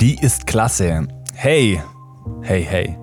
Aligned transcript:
Die 0.00 0.14
ist 0.14 0.46
klasse. 0.46 1.08
Hey, 1.34 1.82
hey, 2.42 2.62
hey. 2.64 2.96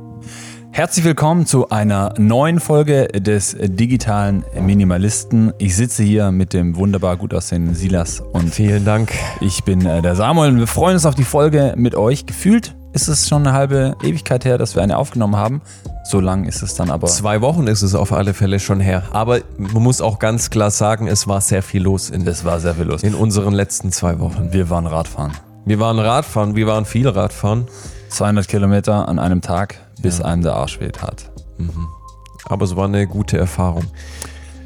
Herzlich 0.72 1.04
willkommen 1.04 1.46
zu 1.46 1.70
einer 1.70 2.14
neuen 2.18 2.62
Folge 2.62 3.08
des 3.08 3.54
digitalen 3.60 4.46
Minimalisten. 4.58 5.52
Ich 5.58 5.76
sitze 5.76 6.04
hier 6.04 6.32
mit 6.32 6.54
dem 6.54 6.78
wunderbar 6.78 7.18
gut 7.18 7.34
aussehenden 7.34 7.76
Silas 7.76 8.22
und 8.22 8.54
Vielen 8.54 8.86
Dank. 8.86 9.12
ich 9.42 9.66
bin 9.66 9.86
äh, 9.86 10.02
der 10.02 10.16
Samuel 10.16 10.52
und 10.52 10.60
wir 10.60 10.68
freuen 10.68 10.94
uns 10.94 11.06
auf 11.06 11.16
die 11.16 11.26
Folge 11.26 11.74
mit 11.76 11.96
euch. 11.96 12.26
Gefühlt 12.26 12.76
ist 12.94 13.10
es 13.10 13.28
schon 13.28 13.46
eine 13.46 13.52
halbe 13.52 13.98
Ewigkeit 14.02 14.46
her, 14.46 14.58
dass 14.58 14.76
wir 14.76 14.82
eine 14.82 14.96
aufgenommen 14.98 15.36
haben. 15.36 15.62
So 16.06 16.22
lang 16.22 16.46
ist 16.46 16.62
es 16.62 16.76
dann 16.76 16.90
aber. 16.90 17.08
Zwei 17.08 17.42
Wochen 17.42 17.68
ist 17.68 17.82
es 17.82 17.94
auf 17.94 18.14
alle 18.14 18.34
Fälle 18.34 18.62
schon 18.62 18.80
her. 18.80 19.04
Aber 19.12 19.40
man 19.58 19.84
muss 19.84 20.00
auch 20.00 20.18
ganz 20.18 20.50
klar 20.50 20.72
sagen, 20.72 21.08
es 21.08 21.28
war 21.28 21.42
sehr 21.42 21.62
viel 21.62 21.84
los 21.84 22.10
in, 22.10 22.26
Es 22.26 22.46
war 22.46 22.62
sehr 22.62 22.76
viel 22.76 22.86
los. 22.86 23.04
in 23.04 23.16
unseren 23.16 23.54
letzten 23.54 23.92
zwei 23.92 24.18
Wochen. 24.20 24.54
Wir 24.54 24.70
waren 24.70 24.88
Radfahren. 24.88 25.34
Wir 25.66 25.80
waren 25.80 25.98
Radfahren, 26.00 26.56
wir 26.56 26.68
waren 26.68 26.86
viel 26.86 27.08
Radfahren. 27.08 27.66
200 28.10 28.48
Kilometer 28.48 29.08
an 29.10 29.20
einem 29.20 29.42
Tag, 29.42 29.76
bis 30.02 30.22
einem 30.22 30.44
der 30.44 30.54
Arsch 30.54 30.80
weh 30.80 30.90
tat. 30.90 31.32
Aber 32.48 32.66
es 32.66 32.76
war 32.76 32.86
eine 32.86 33.08
gute 33.08 33.38
Erfahrung. 33.38 33.86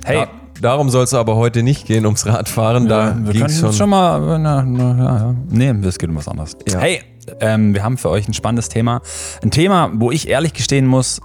Hey, 0.03 0.25
Da, 0.25 0.27
darum 0.61 0.89
soll 0.89 1.05
es 1.05 1.13
aber 1.13 1.35
heute 1.37 1.63
nicht 1.63 1.85
gehen, 1.87 2.05
ums 2.05 2.25
Radfahren. 2.25 2.87
Da 2.87 3.15
wir 3.17 3.33
können 3.33 3.49
schon, 3.49 3.73
schon. 3.73 3.89
mal. 3.89 4.37
Na, 4.39 4.61
na, 4.63 4.97
ja, 4.97 5.17
ja. 5.17 5.35
Nee, 5.49 5.69
es 5.87 5.97
geht 5.97 6.09
um 6.09 6.15
was 6.17 6.27
anderes. 6.27 6.57
Ja. 6.67 6.79
Hey, 6.79 7.01
ähm, 7.39 7.73
wir 7.73 7.83
haben 7.83 7.97
für 7.97 8.09
euch 8.09 8.27
ein 8.27 8.33
spannendes 8.33 8.67
Thema. 8.69 9.01
Ein 9.41 9.51
Thema, 9.51 9.91
wo 9.93 10.11
ich 10.11 10.27
ehrlich 10.27 10.53
gestehen 10.53 10.85
muss, 10.85 11.21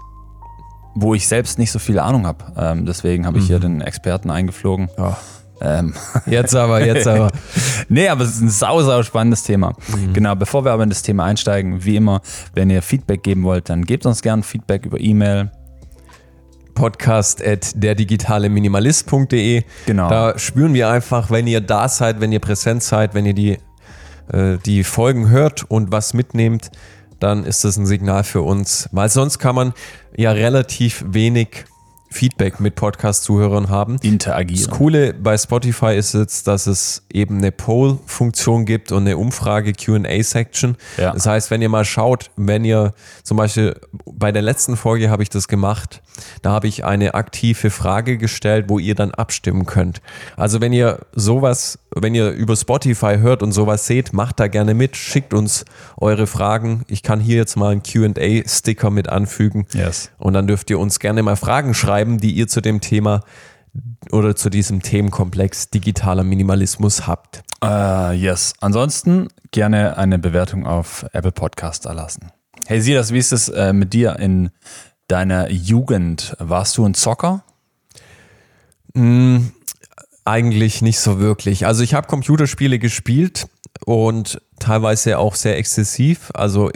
wo 0.95 1.15
ich 1.15 1.27
selbst 1.27 1.59
nicht 1.59 1.73
so 1.73 1.81
viel 1.81 1.99
Ahnung 1.99 2.27
habe. 2.27 2.45
Ähm, 2.57 2.87
deswegen 2.87 3.27
habe 3.27 3.39
ich 3.39 3.47
hier 3.49 3.59
den 3.59 3.81
Experten 3.81 4.31
eingeflogen. 4.31 4.89
Ja. 4.97 5.17
Ähm, 5.61 5.95
Jetzt 6.27 6.55
aber, 6.55 6.85
jetzt 6.85 7.07
aber. 7.09 7.31
Nee, 7.89 8.09
aber 8.09 8.25
es 8.25 8.37
ist 8.37 8.41
ein 8.41 8.51
sau, 8.51 8.83
sau 8.83 9.03
spannendes 9.03 9.43
Thema. 9.43 9.75
Genau, 10.13 10.35
bevor 10.35 10.65
wir 10.65 10.73
aber 10.73 10.83
in 10.83 10.91
das 10.91 11.03
Thema 11.03 11.25
einsteigen, 11.25 11.85
wie 11.85 11.97
immer, 11.97 12.21
wenn 12.55 12.71
ihr 12.71 12.83
Feedback 12.83 13.23
geben 13.23 13.45
wollt, 13.45 13.69
dann 13.69 13.85
gebt 13.85 14.07
uns 14.07 14.23
gerne 14.23 14.43
Feedback 14.43 14.87
über 14.87 15.01
E-Mail. 15.01 15.51
Podcast 16.75 17.45
at 17.45 17.71
derdigitaleminimalist.de. 17.77 19.63
Genau. 19.87 20.09
Da 20.09 20.39
spüren 20.39 20.75
wir 20.75 20.89
einfach, 20.89 21.31
wenn 21.31 21.47
ihr 21.47 21.61
da 21.61 21.89
seid, 21.89 22.21
wenn 22.21 22.33
ihr 22.33 22.41
präsent 22.41 22.83
seid, 22.83 23.15
wenn 23.15 23.27
ihr 23.27 23.35
die, 23.35 23.59
äh, 24.33 24.59
die 24.65 24.83
Folgen 24.83 25.29
hört 25.29 25.71
und 25.71 25.93
was 25.93 26.15
mitnehmt, 26.15 26.73
dann 27.21 27.45
ist 27.45 27.65
das 27.65 27.77
ein 27.77 27.87
Signal 27.87 28.25
für 28.25 28.43
uns. 28.43 28.89
Weil 28.93 29.09
sonst 29.09 29.39
kann 29.39 29.55
man 29.55 29.73
ja 30.17 30.33
relativ 30.33 31.05
wenig 31.07 31.65
Feedback 32.15 32.61
mit 32.61 32.77
Podcast-Zuhörern 32.77 33.69
haben. 33.69 33.97
Das 33.97 34.05
Interagieren. 34.05 34.71
Coole 34.71 35.15
bei 35.15 35.37
Spotify 35.37 35.97
ist 35.97 36.15
jetzt, 36.15 36.47
dass 36.47 36.69
es 36.69 37.03
eben 37.13 37.39
eine 37.39 37.51
Poll-Funktion 37.51 38.65
gibt 38.65 38.93
und 38.93 39.03
eine 39.03 39.17
Umfrage-QA-Section. 39.17 40.77
Ja. 40.97 41.13
Das 41.13 41.27
heißt, 41.27 41.51
wenn 41.51 41.61
ihr 41.61 41.69
mal 41.69 41.85
schaut, 41.85 42.31
wenn 42.37 42.65
ihr 42.65 42.95
zum 43.25 43.37
Beispiel 43.37 43.75
bei 44.07 44.31
der 44.31 44.43
letzten 44.43 44.77
Folge 44.77 45.11
habe 45.11 45.25
ich 45.25 45.29
das 45.29 45.49
gemacht, 45.49 46.03
da 46.43 46.53
habe 46.53 46.69
ich 46.69 46.85
eine 46.85 47.15
aktive 47.15 47.71
Frage 47.71 48.17
gestellt, 48.17 48.67
wo 48.69 48.79
ihr 48.79 48.95
dann 48.95 49.11
abstimmen 49.11 49.67
könnt. 49.67 50.01
Also 50.37 50.61
wenn 50.61 50.73
ihr 50.73 51.01
sowas, 51.15 51.81
wenn 51.97 52.15
ihr 52.15 52.31
über 52.31 52.57
Spotify 52.57 53.19
hört 53.19 53.43
und 53.43 53.53
sowas 53.53 53.87
seht, 53.87 54.13
macht 54.13 54.41
da 54.41 54.49
gerne 54.49 54.75
mit, 54.75 54.97
schickt 54.97 55.35
uns 55.35 55.65
eure 55.97 56.27
Fragen. 56.27 56.83
Ich 56.89 57.03
kann 57.03 57.21
hier 57.21 57.37
jetzt 57.37 57.57
mal 57.57 57.73
einen 57.73 57.83
QA-Sticker 57.83 58.91
mit 58.91 59.09
anfügen. 59.09 59.67
Yes. 59.73 60.11
Und 60.19 60.35
dann 60.35 60.47
dürft 60.47 60.71
ihr 60.71 60.79
uns 60.79 60.99
gerne 60.99 61.23
mal 61.23 61.37
Fragen 61.37 61.75
schreiben, 61.75 62.19
die 62.19 62.33
ihr 62.33 62.49
zu 62.49 62.61
dem 62.61 62.81
Thema 62.81 63.23
oder 64.11 64.37
zu 64.37 64.51
diesem 64.51 64.83
Themenkomplex 64.83 65.71
digitaler 65.71 66.25
Minimalismus 66.25 67.07
habt. 67.07 67.43
Äh, 67.63 68.13
yes. 68.15 68.55
Ansonsten 68.61 69.29
gerne 69.51 69.97
eine 69.97 70.19
Bewertung 70.19 70.67
auf 70.67 71.07
Apple 71.13 71.33
Podcast 71.33 71.87
erlassen. 71.87 72.31
Hey 72.67 72.81
Silas, 72.81 73.13
wie 73.13 73.19
ist 73.19 73.33
es 73.33 73.49
äh, 73.49 73.73
mit 73.73 73.93
dir 73.93 74.19
in 74.19 74.51
deiner 75.09 75.51
Jugend? 75.51 76.37
Warst 76.39 76.77
du 76.77 76.85
ein 76.85 76.95
Zocker? 76.95 77.45
Eigentlich 80.25 80.81
nicht 80.83 80.99
so 80.99 81.19
wirklich. 81.21 81.67
Also 81.67 81.83
ich 81.83 81.95
habe 81.95 82.07
Computerspiele 82.07 82.79
gespielt 82.79 83.47
und 83.85 84.41
teilweise 84.59 85.19
auch 85.19 85.35
sehr 85.35 85.59
exzessiv. 85.59 86.31
Also 86.33 86.71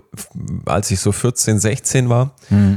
als 0.67 0.91
ich 0.91 1.01
so 1.01 1.13
14, 1.13 1.59
16 1.59 2.09
war, 2.09 2.35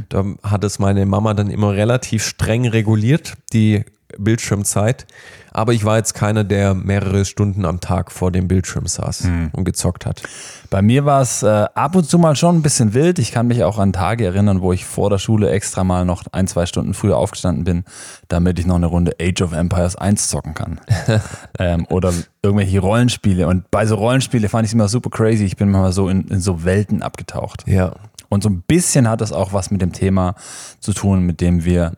da 0.10 0.26
hat 0.44 0.64
es 0.64 0.80
meine 0.80 1.06
Mama 1.06 1.34
dann 1.34 1.50
immer 1.50 1.74
relativ 1.74 2.26
streng 2.26 2.68
reguliert, 2.68 3.34
die 3.52 3.84
Bildschirmzeit. 4.18 5.08
Aber 5.52 5.74
ich 5.74 5.84
war 5.84 5.98
jetzt 5.98 6.14
keiner, 6.14 6.44
der 6.44 6.74
mehrere 6.74 7.26
Stunden 7.26 7.66
am 7.66 7.80
Tag 7.82 8.12
vor 8.12 8.32
dem 8.32 8.48
Bildschirm 8.48 8.88
saß 8.88 9.28
und 9.52 9.66
gezockt 9.66 10.06
hat. 10.06 10.24
Bei 10.70 10.82
mir 10.82 11.04
war 11.04 11.22
es 11.22 11.44
äh, 11.44 11.66
ab 11.76 11.96
und 11.96 12.10
zu 12.10 12.18
mal 12.18 12.38
schon 12.38 12.56
ein 12.56 12.62
bisschen 12.62 12.94
wild. 12.94 13.20
Ich 13.20 13.34
kann 13.34 13.48
mich 13.48 13.64
auch 13.66 13.78
an 13.78 13.92
Tage 13.92 14.26
erinnern, 14.26 14.62
wo 14.62 14.72
ich 14.72 14.86
vor 14.86 15.10
der 15.10 15.18
Schule 15.18 15.50
extra 15.50 15.84
mal 15.84 16.06
noch 16.06 16.24
ein, 16.32 16.48
zwei 16.48 16.66
Stunden 16.66 16.94
früher 16.94 17.18
aufgestanden 17.18 17.66
bin, 17.66 17.84
damit 18.30 18.58
ich 18.58 18.66
noch 18.66 18.76
eine 18.76 18.86
Runde 18.86 19.16
Age 19.22 19.42
of 19.42 19.52
Empires 19.52 19.98
1 19.98 20.30
zocken 20.30 20.54
kann. 20.54 20.80
ähm, 21.60 21.86
oder 21.90 22.14
irgendwelche 22.42 22.80
Rollenspiele. 22.80 23.48
Und 23.48 23.70
bei 23.70 23.86
so 23.86 23.96
Rollenspiele 23.96 24.48
fand 24.48 24.64
ich 24.64 24.70
es 24.70 24.74
immer 24.74 24.88
super 24.88 25.10
crazy. 25.10 25.44
Ich 25.44 25.58
bin 25.58 25.70
mal 25.70 25.92
so 25.92 26.08
in, 26.08 26.28
in 26.30 26.40
so 26.40 26.64
Welten 26.64 27.02
abgetaucht. 27.02 27.68
Ja. 27.68 27.94
Und 28.30 28.44
so 28.44 28.50
ein 28.50 28.62
bisschen 28.62 29.10
hat 29.10 29.20
das 29.20 29.34
auch 29.34 29.52
was 29.52 29.72
mit 29.72 29.82
dem 29.82 29.92
Thema 29.92 30.36
zu 30.80 30.94
tun, 30.94 31.26
mit 31.26 31.42
dem 31.42 31.66
wir, 31.66 31.92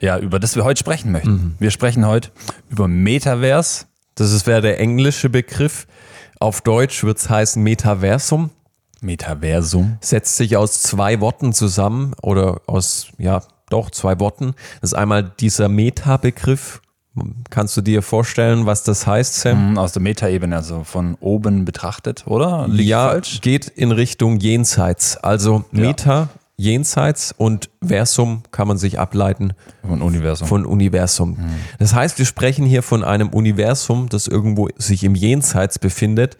ja, 0.00 0.18
über 0.18 0.38
das 0.40 0.56
wir 0.56 0.64
heute 0.64 0.78
sprechen 0.80 1.12
möchten. 1.12 1.54
Wir 1.58 1.70
sprechen 1.70 2.06
heute 2.06 2.30
über 2.70 2.88
Metaverse. 2.88 3.84
Das 4.14 4.32
ist- 4.32 4.46
wäre 4.46 4.60
der 4.62 4.80
englische 4.80 5.28
Begriff. 5.30 5.86
Auf 6.40 6.62
Deutsch 6.62 7.04
wird 7.04 7.18
es 7.18 7.28
heißen 7.30 7.62
Metaversum. 7.62 8.50
Metaversum. 9.02 9.96
Setzt 10.00 10.36
sich 10.36 10.56
aus 10.56 10.82
zwei 10.82 11.20
Worten 11.20 11.52
zusammen 11.52 12.14
oder 12.22 12.60
aus, 12.66 13.08
ja, 13.18 13.42
doch 13.70 13.90
zwei 13.90 14.18
Worten. 14.20 14.54
Das 14.80 14.92
ist 14.92 14.94
einmal 14.98 15.22
dieser 15.40 15.68
Meta-Begriff. 15.68 16.82
Kannst 17.50 17.76
du 17.76 17.80
dir 17.80 18.02
vorstellen, 18.02 18.66
was 18.66 18.84
das 18.84 19.06
heißt, 19.06 19.34
Sam? 19.40 19.70
Mhm, 19.72 19.78
Aus 19.78 19.92
der 19.92 20.00
Metaebene, 20.02 20.54
also 20.56 20.84
von 20.84 21.16
oben 21.20 21.64
betrachtet, 21.64 22.24
oder? 22.26 22.66
Liegt 22.68 22.88
ja, 22.88 23.08
falsch? 23.08 23.40
geht 23.40 23.66
in 23.68 23.90
Richtung 23.90 24.38
Jenseits. 24.38 25.16
Also 25.16 25.64
Meta, 25.72 26.28
Jenseits 26.60 27.32
und 27.36 27.70
Versum 27.82 28.42
kann 28.50 28.68
man 28.68 28.76
sich 28.76 28.98
ableiten 28.98 29.54
Von 29.82 30.02
Universum. 30.02 30.46
von 30.46 30.66
Universum. 30.66 31.38
Das 31.78 31.94
heißt, 31.94 32.18
wir 32.18 32.26
sprechen 32.26 32.66
hier 32.66 32.82
von 32.82 33.02
einem 33.02 33.30
Universum, 33.30 34.10
das 34.10 34.26
irgendwo 34.26 34.68
sich 34.76 35.02
im 35.02 35.14
Jenseits 35.14 35.78
befindet 35.78 36.36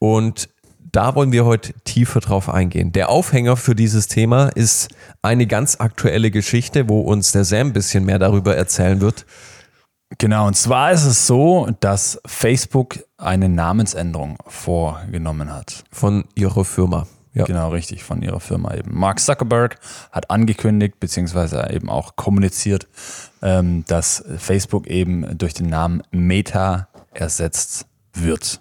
und 0.00 0.48
da 0.90 1.14
wollen 1.14 1.30
wir 1.30 1.44
heute 1.44 1.72
tiefer 1.84 2.18
drauf 2.18 2.48
eingehen. 2.50 2.90
Der 2.90 3.08
Aufhänger 3.08 3.56
für 3.56 3.74
dieses 3.76 4.08
Thema 4.08 4.48
ist 4.48 4.88
eine 5.22 5.46
ganz 5.46 5.76
aktuelle 5.78 6.32
Geschichte, 6.32 6.88
wo 6.88 7.00
uns 7.00 7.30
der 7.30 7.44
Sam 7.44 7.68
ein 7.68 7.72
bisschen 7.72 8.04
mehr 8.04 8.18
darüber 8.18 8.56
erzählen 8.56 9.00
wird. 9.00 9.24
Genau, 10.18 10.48
und 10.48 10.56
zwar 10.56 10.90
ist 10.90 11.04
es 11.04 11.26
so, 11.26 11.68
dass 11.80 12.20
Facebook 12.26 12.98
eine 13.16 13.48
Namensänderung 13.48 14.36
vorgenommen 14.46 15.54
hat. 15.54 15.84
Von 15.90 16.24
ihrer 16.34 16.64
Firma. 16.64 17.06
Ja. 17.34 17.44
Genau, 17.44 17.70
richtig, 17.70 18.04
von 18.04 18.20
ihrer 18.22 18.40
Firma 18.40 18.74
eben. 18.74 18.96
Mark 18.98 19.18
Zuckerberg 19.18 19.78
hat 20.10 20.30
angekündigt, 20.30 21.00
beziehungsweise 21.00 21.70
eben 21.70 21.88
auch 21.88 22.16
kommuniziert, 22.16 22.88
ähm, 23.40 23.84
dass 23.86 24.24
Facebook 24.36 24.86
eben 24.86 25.38
durch 25.38 25.54
den 25.54 25.68
Namen 25.68 26.02
Meta 26.10 26.88
ersetzt 27.14 27.86
wird. 28.12 28.60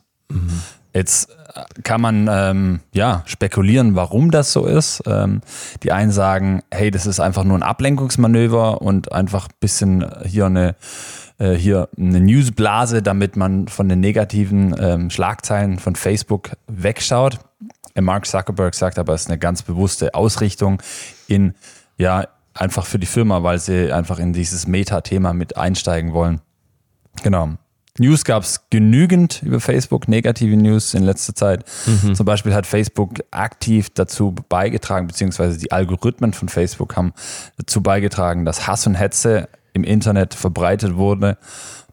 Jetzt 0.94 1.30
äh, 1.30 1.82
kann 1.84 2.02
man 2.02 2.30
ähm, 2.30 2.80
ja 2.94 3.24
spekulieren, 3.26 3.96
warum 3.96 4.32
das 4.32 4.52
so 4.52 4.66
ist. 4.66 5.04
Ähm, 5.06 5.42
die 5.84 5.92
einen 5.92 6.12
sagen, 6.12 6.64
hey, 6.72 6.92
das 6.92 7.06
ist 7.06 7.20
einfach 7.20 7.44
nur 7.44 7.58
ein 7.58 7.64
Ablenkungsmanöver 7.64 8.82
und 8.82 9.12
einfach 9.12 9.48
ein 9.48 9.56
bisschen 9.60 10.06
hier 10.26 10.48
eine 10.48 10.76
äh, 11.38 11.54
hier 11.54 11.90
eine 11.98 12.20
Newsblase, 12.20 13.02
damit 13.02 13.36
man 13.36 13.68
von 13.68 13.88
den 13.90 14.00
negativen 14.00 14.76
ähm, 14.80 15.10
Schlagzeilen 15.10 15.80
von 15.80 15.96
Facebook 15.96 16.52
wegschaut. 16.68 17.40
Äh, 17.94 18.02
Mark 18.02 18.26
Zuckerberg 18.26 18.76
sagt 18.76 19.00
aber, 19.00 19.14
es 19.14 19.24
ist 19.24 19.30
eine 19.30 19.40
ganz 19.40 19.64
bewusste 19.64 20.14
Ausrichtung 20.14 20.82
in, 21.28 21.54
ja, 21.98 22.28
einfach 22.54 22.86
für 22.86 23.00
die 23.00 23.08
Firma, 23.08 23.44
weil 23.44 23.60
sie 23.60 23.92
einfach 23.92 24.20
in 24.20 24.34
dieses 24.34 24.68
Meta-Thema 24.68 25.34
mit 25.34 25.58
einsteigen 25.58 26.14
wollen. 26.14 26.42
Genau. 27.24 27.52
News 27.98 28.24
gab 28.24 28.44
es 28.44 28.70
genügend 28.70 29.44
über 29.44 29.60
Facebook, 29.60 30.08
negative 30.08 30.56
News 30.56 30.94
in 30.94 31.04
letzter 31.04 31.36
Zeit. 31.36 31.66
Zum 32.14 32.26
Beispiel 32.26 32.54
hat 32.54 32.66
Facebook 32.66 33.16
aktiv 33.32 33.90
dazu 33.94 34.34
beigetragen, 34.48 35.08
beziehungsweise 35.08 35.58
die 35.58 35.74
Algorithmen 35.74 36.32
von 36.32 36.48
Facebook 36.48 36.96
haben 36.96 37.14
dazu 37.58 37.84
beigetragen, 37.84 38.46
dass 38.46 38.66
Hass 38.66 38.88
und 38.88 38.96
Hetze 38.96 39.50
im 39.74 39.84
Internet 39.84 40.34
verbreitet 40.34 40.96
wurde, 40.96 41.38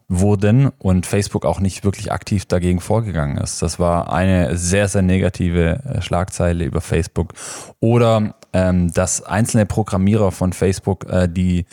wurden 0.08 0.70
und 0.78 1.04
Facebook 1.04 1.44
auch 1.44 1.60
nicht 1.60 1.84
wirklich 1.84 2.10
aktiv 2.12 2.46
dagegen 2.46 2.80
vorgegangen 2.80 3.36
ist. 3.36 3.60
Das 3.60 3.78
war 3.78 4.10
eine 4.10 4.56
sehr, 4.56 4.88
sehr 4.88 5.02
negative 5.02 5.80
äh, 5.84 6.00
Schlagzeile 6.02 6.64
über 6.64 6.80
Facebook. 6.80 7.34
Oder 7.80 8.34
ähm, 8.54 8.92
dass 8.92 9.22
einzelne 9.22 9.66
Programmierer 9.66 10.32
von 10.32 10.54
Facebook 10.54 11.06
äh, 11.10 11.28
die 11.28 11.66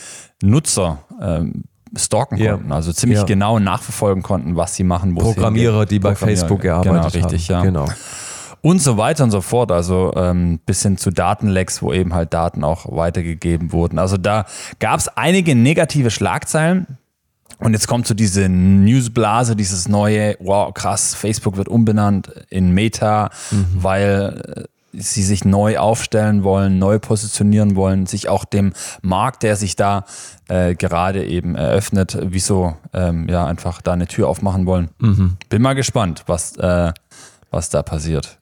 Nutzer 0.43 0.99
ähm, 1.21 1.63
stalken 1.95 2.37
Ja. 2.37 2.53
konnten, 2.53 2.73
also 2.73 2.91
ziemlich 2.91 3.19
Ja. 3.19 3.25
genau 3.25 3.59
nachverfolgen 3.59 4.21
konnten, 4.21 4.57
was 4.57 4.75
sie 4.75 4.83
machen. 4.83 5.15
Programmierer, 5.15 5.85
die 5.85 5.99
bei 5.99 6.09
Programmierer, 6.09 6.37
Facebook 6.37 6.61
gearbeitet 6.61 7.13
genau, 7.13 7.27
richtig, 7.27 7.49
haben. 7.51 7.57
Ja. 7.57 7.85
Genau. 7.85 7.85
und 8.61 8.81
so 8.81 8.97
weiter 8.97 9.23
und 9.23 9.31
so 9.31 9.39
fort. 9.39 9.71
Also 9.71 10.11
ähm, 10.17 10.59
bis 10.65 10.81
hin 10.81 10.97
zu 10.97 11.09
Datenlecks, 11.09 11.81
wo 11.81 11.93
eben 11.93 12.13
halt 12.13 12.33
Daten 12.33 12.65
auch 12.65 12.85
weitergegeben 12.93 13.71
wurden. 13.71 13.97
Also 13.97 14.17
da 14.17 14.45
gab 14.79 14.99
es 14.99 15.07
einige 15.07 15.55
negative 15.55 16.11
Schlagzeilen. 16.11 16.97
Und 17.59 17.73
jetzt 17.73 17.87
kommt 17.87 18.07
so 18.07 18.13
diese 18.13 18.49
Newsblase, 18.49 19.55
dieses 19.55 19.87
neue, 19.87 20.35
wow, 20.39 20.73
krass, 20.73 21.15
Facebook 21.15 21.57
wird 21.57 21.67
umbenannt 21.67 22.29
in 22.49 22.71
Meta, 22.71 23.29
weil 23.75 24.67
äh, 24.93 25.01
sie 25.01 25.23
sich 25.23 25.45
neu 25.45 25.77
aufstellen 25.77 26.43
wollen, 26.43 26.79
neu 26.79 26.99
positionieren 26.99 27.75
wollen, 27.75 28.05
sich 28.05 28.29
auch 28.29 28.45
dem 28.45 28.73
Markt, 29.01 29.43
der 29.43 29.55
sich 29.55 29.75
da 29.75 30.05
äh, 30.47 30.75
gerade 30.75 31.25
eben 31.25 31.55
eröffnet, 31.55 32.17
wieso 32.21 32.75
ähm, 32.93 33.27
ja 33.29 33.45
einfach 33.45 33.81
da 33.81 33.93
eine 33.93 34.07
Tür 34.07 34.27
aufmachen 34.27 34.65
wollen. 34.65 34.89
Bin 35.49 35.61
mal 35.61 35.73
gespannt, 35.73 36.23
was, 36.27 36.55
äh, 36.57 36.93
was 37.51 37.69
da 37.69 37.83
passiert. 37.83 38.37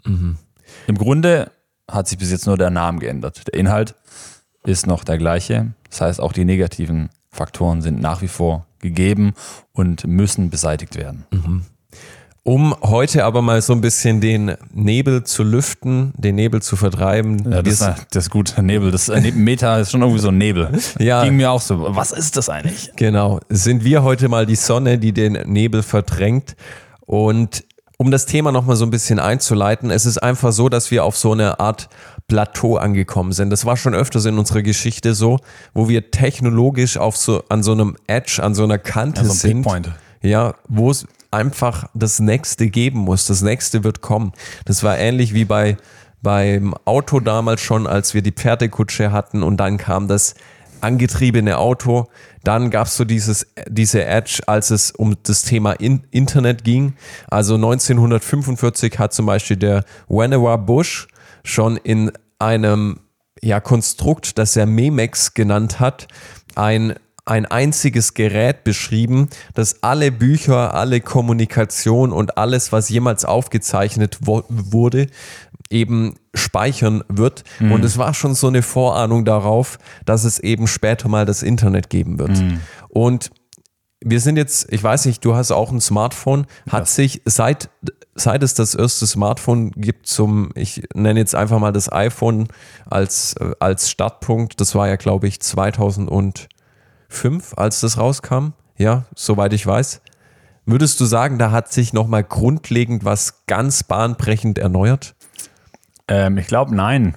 Im 0.88 0.98
Grunde 0.98 1.52
hat 1.90 2.08
sich 2.08 2.18
bis 2.18 2.32
jetzt 2.32 2.46
nur 2.46 2.58
der 2.58 2.70
Name 2.70 3.00
geändert. 3.00 3.48
Der 3.48 3.60
Inhalt 3.60 3.96
ist 4.66 4.88
noch 4.88 5.04
der 5.04 5.18
gleiche. 5.18 5.74
Das 5.90 6.02
heißt, 6.02 6.22
auch 6.22 6.34
die 6.34 6.46
negativen 6.46 7.10
Faktoren 7.30 7.82
sind 7.82 8.00
nach 8.02 8.22
wie 8.22 8.28
vor 8.28 8.66
gegeben 8.84 9.34
und 9.72 10.06
müssen 10.06 10.52
beseitigt 10.52 10.96
werden. 10.96 11.26
Um 12.46 12.76
heute 12.82 13.24
aber 13.24 13.42
mal 13.42 13.62
so 13.62 13.72
ein 13.72 13.80
bisschen 13.80 14.20
den 14.20 14.56
Nebel 14.74 15.24
zu 15.24 15.44
lüften, 15.44 16.14
den 16.18 16.36
Nebel 16.36 16.62
zu 16.62 16.76
vertreiben. 16.76 17.50
Ja, 17.50 17.62
das, 17.62 17.74
ist, 17.76 18.08
das 18.12 18.26
ist 18.26 18.30
gut. 18.30 18.54
Nebel. 18.62 18.92
Das 18.92 19.08
äh, 19.08 19.32
Meta 19.32 19.80
ist 19.80 19.92
schon 19.92 20.02
irgendwie 20.02 20.20
so 20.20 20.28
ein 20.28 20.38
Nebel. 20.38 20.70
Ja. 21.00 21.24
Ging 21.24 21.38
mir 21.38 21.52
auch 21.52 21.62
so. 21.62 21.96
Was 21.96 22.12
ist 22.12 22.36
das 22.36 22.50
eigentlich? 22.50 22.92
Genau, 22.98 23.40
sind 23.50 23.86
wir 23.86 24.04
heute 24.04 24.28
mal 24.28 24.46
die 24.46 24.56
Sonne, 24.56 24.98
die 25.00 25.14
den 25.14 25.34
Nebel 25.46 25.84
verdrängt. 25.84 26.56
Und 27.06 27.64
um 27.98 28.12
das 28.12 28.26
Thema 28.26 28.52
nochmal 28.52 28.76
so 28.76 28.86
ein 28.86 28.92
bisschen 28.92 29.20
einzuleiten, 29.20 29.92
es 29.92 30.06
ist 30.06 30.18
einfach 30.18 30.52
so, 30.52 30.70
dass 30.70 30.92
wir 30.92 31.04
auf 31.04 31.18
so 31.18 31.32
eine 31.32 31.60
Art 31.60 31.90
Plateau 32.28 32.78
angekommen 32.78 33.32
sind. 33.32 33.50
Das 33.50 33.66
war 33.66 33.78
schon 33.78 33.94
öfters 33.94 34.26
in 34.26 34.38
unserer 34.38 34.62
Geschichte 34.62 35.14
so, 35.14 35.40
wo 35.74 35.90
wir 35.90 36.12
technologisch 36.12 36.98
auf 36.98 37.18
so, 37.18 37.44
an 37.50 37.64
so 37.64 37.74
einem 37.74 37.96
Edge, 38.08 38.42
an 38.42 38.56
so 38.56 38.64
einer 38.64 38.78
Kante 38.78 39.22
Ja, 39.22 39.28
so 39.28 39.48
ein 39.48 39.64
sind. 39.64 39.92
Ja, 40.22 40.56
wo 40.68 40.90
es 40.90 41.06
einfach 41.32 41.90
das 41.94 42.20
nächste 42.20 42.70
geben 42.70 43.00
muss. 43.00 43.28
Das 43.28 43.42
nächste 43.42 43.84
wird 43.84 44.02
kommen. 44.02 44.34
Das 44.66 44.84
war 44.84 44.98
ähnlich 44.98 45.34
wie 45.34 45.46
bei 45.46 45.78
beim 46.24 46.74
Auto 46.86 47.20
damals 47.20 47.62
schon, 47.62 47.86
als 47.86 48.14
wir 48.14 48.22
die 48.22 48.32
Pferdekutsche 48.32 49.12
hatten 49.12 49.44
und 49.44 49.58
dann 49.58 49.78
kam 49.78 50.08
das 50.08 50.36
angetriebene 50.84 51.58
Auto. 51.58 52.08
Dann 52.44 52.70
gab 52.70 52.88
es 52.88 52.98
so 52.98 53.06
dieses, 53.06 53.48
diese 53.68 54.06
Edge, 54.06 54.42
als 54.46 54.70
es 54.70 54.92
um 54.92 55.16
das 55.24 55.44
Thema 55.44 55.74
In 55.74 56.04
Internet 56.12 56.64
ging. 56.64 56.94
Also 57.30 57.56
1945 57.56 59.00
hat 59.00 59.14
zum 59.14 59.26
Beispiel 59.26 59.58
der 59.58 59.86
Vannevar 60.08 60.58
Bush 60.58 61.08
schon 61.44 61.78
in 61.78 62.12
einem 62.40 63.00
ja, 63.42 63.60
Konstrukt, 63.60 64.38
das 64.38 64.56
er 64.56 64.66
Memex 64.66 65.34
genannt 65.34 65.80
hat, 65.80 66.08
ein, 66.56 66.94
ein 67.26 67.46
einziges 67.46 68.14
Gerät 68.14 68.64
beschrieben, 68.64 69.30
das 69.54 69.84
alle 69.84 70.12
Bücher, 70.12 70.74
alle 70.74 71.02
Kommunikation 71.02 72.12
und 72.12 72.38
alles, 72.38 72.72
was 72.72 72.90
jemals 72.90 73.26
aufgezeichnet 73.26 74.20
wurde, 74.22 75.08
eben 75.74 76.16
speichern 76.34 77.04
wird. 77.10 77.44
Und 77.74 77.84
es 77.84 77.98
war 77.98 78.14
schon 78.14 78.36
so 78.36 78.48
eine 78.48 78.62
Vorahnung 78.62 79.26
darauf, 79.26 79.80
dass 80.06 80.24
es 80.24 80.40
eben 80.40 80.68
später 80.68 81.10
mal 81.10 81.26
das 81.26 81.44
Internet 81.44 81.90
geben 81.90 82.20
wird. 82.20 82.38
Und 82.90 83.32
wir 84.06 84.20
sind 84.20 84.38
jetzt, 84.38 84.72
ich 84.72 84.84
weiß 84.84 85.06
nicht, 85.06 85.24
du 85.24 85.36
hast 85.36 85.52
auch 85.52 85.72
ein 85.72 85.82
Smartphone, 85.82 86.46
hat 86.70 86.88
sich 86.88 87.22
seit, 87.26 87.70
seit 88.16 88.44
es 88.44 88.54
das 88.54 88.76
erste 88.76 89.08
Smartphone 89.08 89.72
gibt 89.72 90.08
zum, 90.08 90.52
ich 90.56 90.84
nenne 90.94 91.20
jetzt 91.20 91.36
einfach 91.36 91.60
mal 91.60 91.72
das 91.72 91.92
iPhone 91.92 92.48
als, 92.86 93.36
äh, 93.40 93.52
als 93.60 93.90
Startpunkt, 93.90 94.60
das 94.60 94.76
war 94.76 94.88
ja 94.88 94.98
glaube 94.98 95.28
ich 95.28 95.40
2005, 95.40 96.48
als 97.56 97.80
das 97.80 97.98
rauskam, 97.98 98.50
ja, 98.78 99.06
soweit 99.16 99.54
ich 99.54 99.66
weiß. 99.66 100.02
Würdest 100.66 101.00
du 101.00 101.06
sagen, 101.06 101.40
da 101.40 101.52
hat 101.52 101.72
sich 101.72 101.94
nochmal 101.94 102.24
grundlegend 102.24 103.04
was 103.04 103.46
ganz 103.48 103.84
bahnbrechend 103.84 104.58
erneuert? 104.58 105.16
Ähm, 106.08 106.38
ich 106.38 106.48
glaube, 106.48 106.76
nein. 106.76 107.16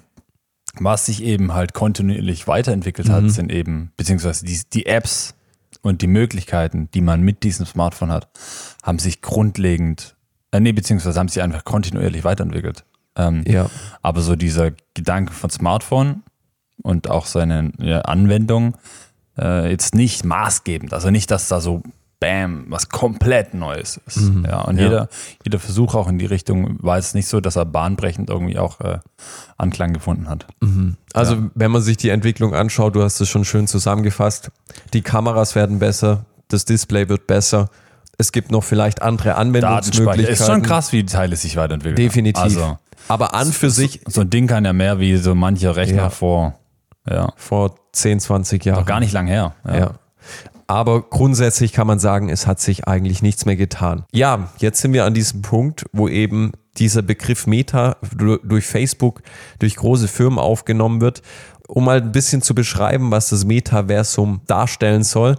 Was 0.79 1.07
sich 1.07 1.23
eben 1.23 1.55
halt 1.55 1.73
kontinuierlich 1.73 2.47
weiterentwickelt 2.47 3.09
hat, 3.09 3.31
sind 3.31 3.51
eben, 3.51 3.93
beziehungsweise 3.97 4.45
die, 4.45 4.61
die 4.75 4.85
Apps 4.85 5.35
und 5.81 6.03
die 6.03 6.07
Möglichkeiten, 6.07 6.91
die 6.93 7.01
man 7.01 7.23
mit 7.23 7.45
diesem 7.45 7.65
Smartphone 7.65 8.13
hat, 8.13 8.29
haben 8.83 8.99
sich 8.99 9.23
grundlegend, 9.23 10.17
äh, 10.53 10.61
nee, 10.61 10.73
beziehungsweise 10.73 11.19
haben 11.19 11.29
sich 11.29 11.43
einfach 11.43 11.65
kontinuierlich 11.65 12.25
weiterentwickelt. 12.25 12.85
Ähm, 13.17 13.43
Ja. 13.47 13.71
Aber 14.03 14.21
so 14.21 14.37
dieser 14.37 14.73
Gedanke 14.93 15.33
von 15.33 15.49
Smartphone 15.49 16.23
und 16.83 17.09
auch 17.09 17.25
seine 17.25 17.73
ja, 17.79 18.03
Anwendung 18.03 18.77
äh, 19.39 19.71
jetzt 19.71 19.95
nicht 19.95 20.25
maßgebend. 20.27 20.93
Also 20.93 21.11
nicht, 21.11 21.31
dass 21.31 21.49
da 21.49 21.61
so 21.61 21.83
Bam, 22.19 22.65
was 22.69 22.89
komplett 22.89 23.53
Neues 23.53 24.01
ist. 24.07 24.31
Ja, 24.47 24.63
und 24.63 24.79
Ja. 24.79 24.85
Jeder, 24.85 25.09
jeder 25.45 25.59
Versuch 25.59 25.95
auch 25.95 26.09
in 26.09 26.19
die 26.19 26.25
Richtung 26.27 26.79
war 26.83 26.97
jetzt 26.97 27.15
nicht 27.15 27.29
so, 27.29 27.41
dass 27.41 27.57
er 27.57 27.67
bahnbrechend 27.67 28.31
irgendwie 28.31 28.59
auch 28.59 28.81
äh, 28.81 28.99
Anklang 29.59 29.93
gefunden 29.93 30.29
hat. 30.29 30.47
Also 31.13 31.37
wenn 31.55 31.71
man 31.71 31.83
sich 31.83 31.99
die 31.99 32.09
Entwicklung 32.09 32.55
anschaut, 32.55 32.95
du 32.97 33.03
hast 33.03 33.21
es 33.21 33.29
schon 33.29 33.45
schön 33.45 33.67
zusammengefasst, 33.67 34.51
die 34.95 35.03
Kameras 35.03 35.55
werden 35.55 35.79
besser, 35.79 36.25
das 36.49 36.65
Display 36.65 37.09
wird 37.11 37.27
besser, 37.27 37.69
es 38.19 38.33
gibt 38.33 38.51
noch 38.51 38.65
vielleicht 38.65 39.03
andere. 39.03 39.35
Anwendungsmöglichkeiten. 39.35 40.33
Ist 40.33 40.47
schon 40.47 40.63
krass, 40.63 40.93
wie 40.93 41.03
die 41.03 41.13
Teile 41.13 41.37
sich 41.37 41.57
weiterentwickeln. 41.57 41.97
Definitiv. 41.97 42.43
Also, 42.43 42.79
Aber 43.09 43.35
an 43.35 43.53
für 43.53 43.69
sich 43.69 44.01
so 44.07 44.23
ein 44.23 44.31
Ding 44.31 44.47
kann 44.47 44.65
ja 44.65 44.73
mehr 44.73 44.99
wie 45.01 45.17
so 45.19 45.35
mancher 45.35 45.77
Rechner 45.77 45.97
Ja. 46.05 46.11
vor, 46.11 46.59
ja, 47.07 47.33
vor 47.37 47.75
10, 47.93 48.21
20 48.21 48.65
Jahren. 48.65 48.87
gar 48.87 49.01
nicht 49.01 49.13
lang 49.13 49.27
her. 49.27 49.55
Ja. 49.71 49.93
Aber 50.69 51.03
grundsätzlich 51.09 51.73
kann 51.73 51.87
man 51.87 51.99
sagen, 52.01 52.29
es 52.29 52.47
hat 52.47 52.61
sich 52.61 52.89
eigentlich 52.89 53.23
nichts 53.23 53.45
mehr 53.47 53.57
getan. 53.57 54.05
Ja, 54.13 54.51
jetzt 54.59 54.81
sind 54.81 54.93
wir 54.93 55.05
an 55.05 55.15
diesem 55.15 55.43
Punkt, 55.43 55.85
wo 55.93 56.09
eben 56.09 56.53
dieser 56.79 57.03
Begriff 57.03 57.47
Meta 57.47 57.97
du- 58.17 58.39
durch 58.39 58.67
Facebook, 58.67 59.23
durch 59.61 59.77
große 59.77 60.09
Firmen 60.09 60.39
aufgenommen 60.39 61.01
wird. 61.01 61.23
Um 61.69 61.85
mal 61.85 61.99
ein 62.01 62.13
bisschen 62.13 62.43
zu 62.43 62.55
beschreiben, 62.55 63.11
was 63.11 63.31
das 63.31 63.45
Metaversum 63.45 64.41
darstellen 64.47 65.03
soll, 65.05 65.37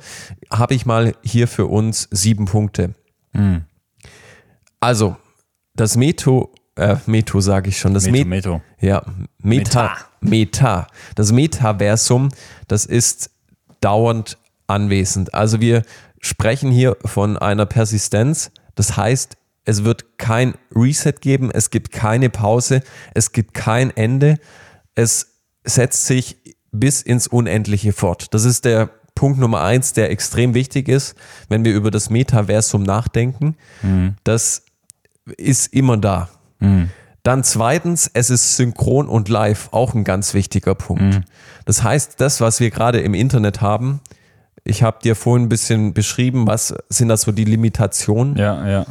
habe 0.52 0.74
ich 0.74 0.86
mal 0.86 1.14
hier 1.24 1.48
für 1.48 1.66
uns 1.68 2.08
sieben 2.12 2.46
Punkte. 2.46 2.94
Also, 4.80 5.16
das 5.76 5.96
Meto, 5.96 6.52
äh, 6.76 6.96
Meto 7.06 7.40
sage 7.40 7.70
ich 7.70 7.78
schon, 7.80 7.94
das 7.94 8.06
Meto, 8.06 8.18
Met- 8.18 8.28
Meto. 8.28 8.62
ja, 8.80 9.04
Meta, 9.40 9.96
Meta. 10.22 10.88
Das 11.16 11.32
Metaversum, 11.32 12.30
das 12.68 12.86
ist 12.86 13.30
dauernd 13.82 14.38
anwesend. 14.68 15.34
Also 15.34 15.60
wir 15.62 15.84
sprechen 16.20 16.72
hier 16.72 16.98
von 17.06 17.38
einer 17.38 17.66
Persistenz. 17.66 18.52
Das 18.76 18.98
heißt, 18.98 19.38
es 19.66 19.84
wird 19.84 20.18
kein 20.18 20.54
Reset 20.74 21.16
geben, 21.20 21.52
es 21.52 21.72
gibt 21.72 21.92
keine 21.92 22.30
Pause, 22.30 22.82
es 23.14 23.32
gibt 23.32 23.54
kein 23.54 23.96
Ende. 23.96 24.38
Es 24.96 25.34
setzt 25.66 26.06
sich 26.06 26.38
bis 26.72 27.02
ins 27.02 27.28
Unendliche 27.28 27.92
fort. 27.92 28.34
Das 28.34 28.46
ist 28.46 28.66
der 28.66 28.90
Punkt 29.16 29.40
Nummer 29.40 29.62
eins, 29.64 29.94
der 29.94 30.12
extrem 30.12 30.54
wichtig 30.54 30.88
ist, 30.88 31.16
wenn 31.50 31.66
wir 31.66 31.74
über 31.74 31.92
das 31.92 32.10
Metaversum 32.10 32.84
nachdenken. 32.84 33.58
Das 34.24 34.64
ist 35.38 35.74
immer 35.74 35.98
da. 35.98 36.30
Dann 37.24 37.44
zweitens, 37.44 38.10
es 38.14 38.30
ist 38.30 38.56
synchron 38.56 39.10
und 39.10 39.28
live, 39.28 39.70
auch 39.72 39.94
ein 39.94 40.04
ganz 40.06 40.34
wichtiger 40.34 40.76
Punkt. 40.76 41.22
Das 41.66 41.84
heißt, 41.84 42.22
das, 42.22 42.40
was 42.40 42.60
wir 42.60 42.70
gerade 42.70 43.02
im 43.02 43.14
Internet 43.14 43.60
haben, 43.60 44.00
ich 44.68 44.84
habe 44.84 45.00
dir 45.04 45.16
vorhin 45.16 45.46
ein 45.46 45.50
bisschen 45.50 45.94
beschrieben, 45.94 46.48
was 46.48 46.74
sind 46.90 47.08
das 47.10 47.22
so 47.22 47.32
die 47.32 47.46
Limitationen? 47.46 48.36
Ja, 48.38 48.68
ja. 48.68 48.86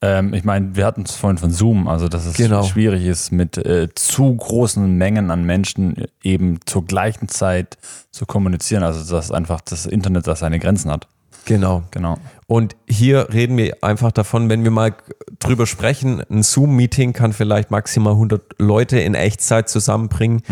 Ähm, 0.00 0.32
ich 0.32 0.44
meine, 0.44 0.76
wir 0.76 0.86
hatten 0.86 1.02
es 1.02 1.16
vorhin 1.16 1.38
von 1.38 1.50
Zoom, 1.50 1.88
also 1.88 2.08
dass 2.08 2.24
es 2.24 2.34
Genau. 2.36 2.62
schwierig 2.62 3.04
ist, 3.04 3.32
mit 3.32 3.58
äh, 3.58 3.88
zu 3.94 4.32
großen 4.36 4.96
Mengen 4.96 5.30
an 5.32 5.42
Menschen 5.44 6.04
eben 6.22 6.60
zur 6.66 6.84
gleichen 6.84 7.28
Zeit 7.28 7.78
zu 8.12 8.24
kommunizieren. 8.24 8.84
Also 8.84 9.12
dass 9.16 9.32
einfach 9.32 9.60
das 9.60 9.86
Internet 9.86 10.28
da 10.28 10.36
seine 10.36 10.60
Grenzen 10.60 10.90
hat. 10.92 11.08
Genau. 11.46 11.82
Genau. 11.90 12.18
Und 12.46 12.76
hier 12.86 13.32
reden 13.32 13.56
wir 13.56 13.78
einfach 13.82 14.12
davon, 14.12 14.48
wenn 14.50 14.62
wir 14.62 14.70
mal 14.70 14.94
drüber 15.40 15.66
sprechen, 15.66 16.22
ein 16.30 16.42
Zoom-Meeting 16.42 17.12
kann 17.12 17.32
vielleicht 17.32 17.70
maximal 17.70 18.12
100 18.12 18.42
Leute 18.58 19.00
in 19.00 19.14
Echtzeit 19.14 19.68
zusammenbringen. 19.68 20.42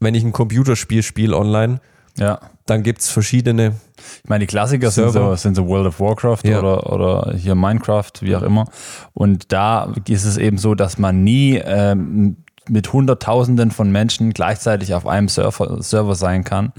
Wenn 0.00 0.14
ich 0.14 0.24
ein 0.24 0.32
Computerspiel 0.32 1.02
spiele 1.02 1.36
online, 1.36 1.80
Ja. 2.18 2.40
Dann 2.66 2.82
gibt 2.82 3.00
es 3.00 3.08
verschiedene 3.10 3.74
Ich 4.22 4.28
meine, 4.28 4.40
die 4.40 4.46
Klassiker 4.46 4.90
sind 4.90 5.10
so, 5.10 5.34
sind 5.36 5.54
so 5.54 5.66
World 5.66 5.86
of 5.88 6.00
Warcraft 6.00 6.40
Ja. 6.44 6.58
oder, 6.60 6.92
oder 6.92 7.34
hier 7.36 7.54
Minecraft, 7.54 8.12
wie 8.20 8.36
auch 8.36 8.42
immer. 8.42 8.66
Und 9.14 9.52
da 9.52 9.92
ist 10.08 10.24
es 10.24 10.36
eben 10.36 10.58
so, 10.58 10.74
dass 10.74 10.98
man 10.98 11.24
nie 11.24 11.56
ähm, 11.56 12.36
mit 12.68 12.92
Hunderttausenden 12.92 13.72
von 13.72 13.90
Menschen 13.90 14.32
gleichzeitig 14.32 14.94
auf 14.94 15.06
einem 15.06 15.28
Server, 15.28 15.82
Server 15.82 16.14
sein 16.14 16.44
kann, 16.44 16.72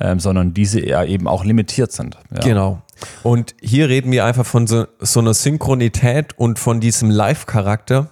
ähm, 0.00 0.18
sondern 0.18 0.54
diese 0.54 0.84
ja 0.84 1.04
eben 1.04 1.28
auch 1.28 1.44
limitiert 1.44 1.92
sind. 1.92 2.18
Ja. 2.34 2.40
Genau. 2.40 2.82
Und 3.22 3.54
hier 3.60 3.88
reden 3.88 4.10
wir 4.10 4.24
einfach 4.24 4.44
von 4.44 4.66
so, 4.66 4.86
so 4.98 5.20
einer 5.20 5.32
Synchronität 5.34 6.36
und 6.36 6.58
von 6.58 6.80
diesem 6.80 7.10
Live-Charakter, 7.10 8.08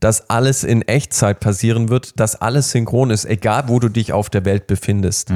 dass 0.00 0.28
alles 0.28 0.64
in 0.64 0.82
Echtzeit 0.82 1.38
passieren 1.40 1.88
wird, 1.88 2.18
dass 2.18 2.34
alles 2.40 2.70
synchron 2.70 3.10
ist, 3.10 3.26
egal 3.26 3.64
wo 3.68 3.78
du 3.78 3.88
dich 3.88 4.12
auf 4.12 4.28
der 4.30 4.44
Welt 4.44 4.66
befindest. 4.66 5.30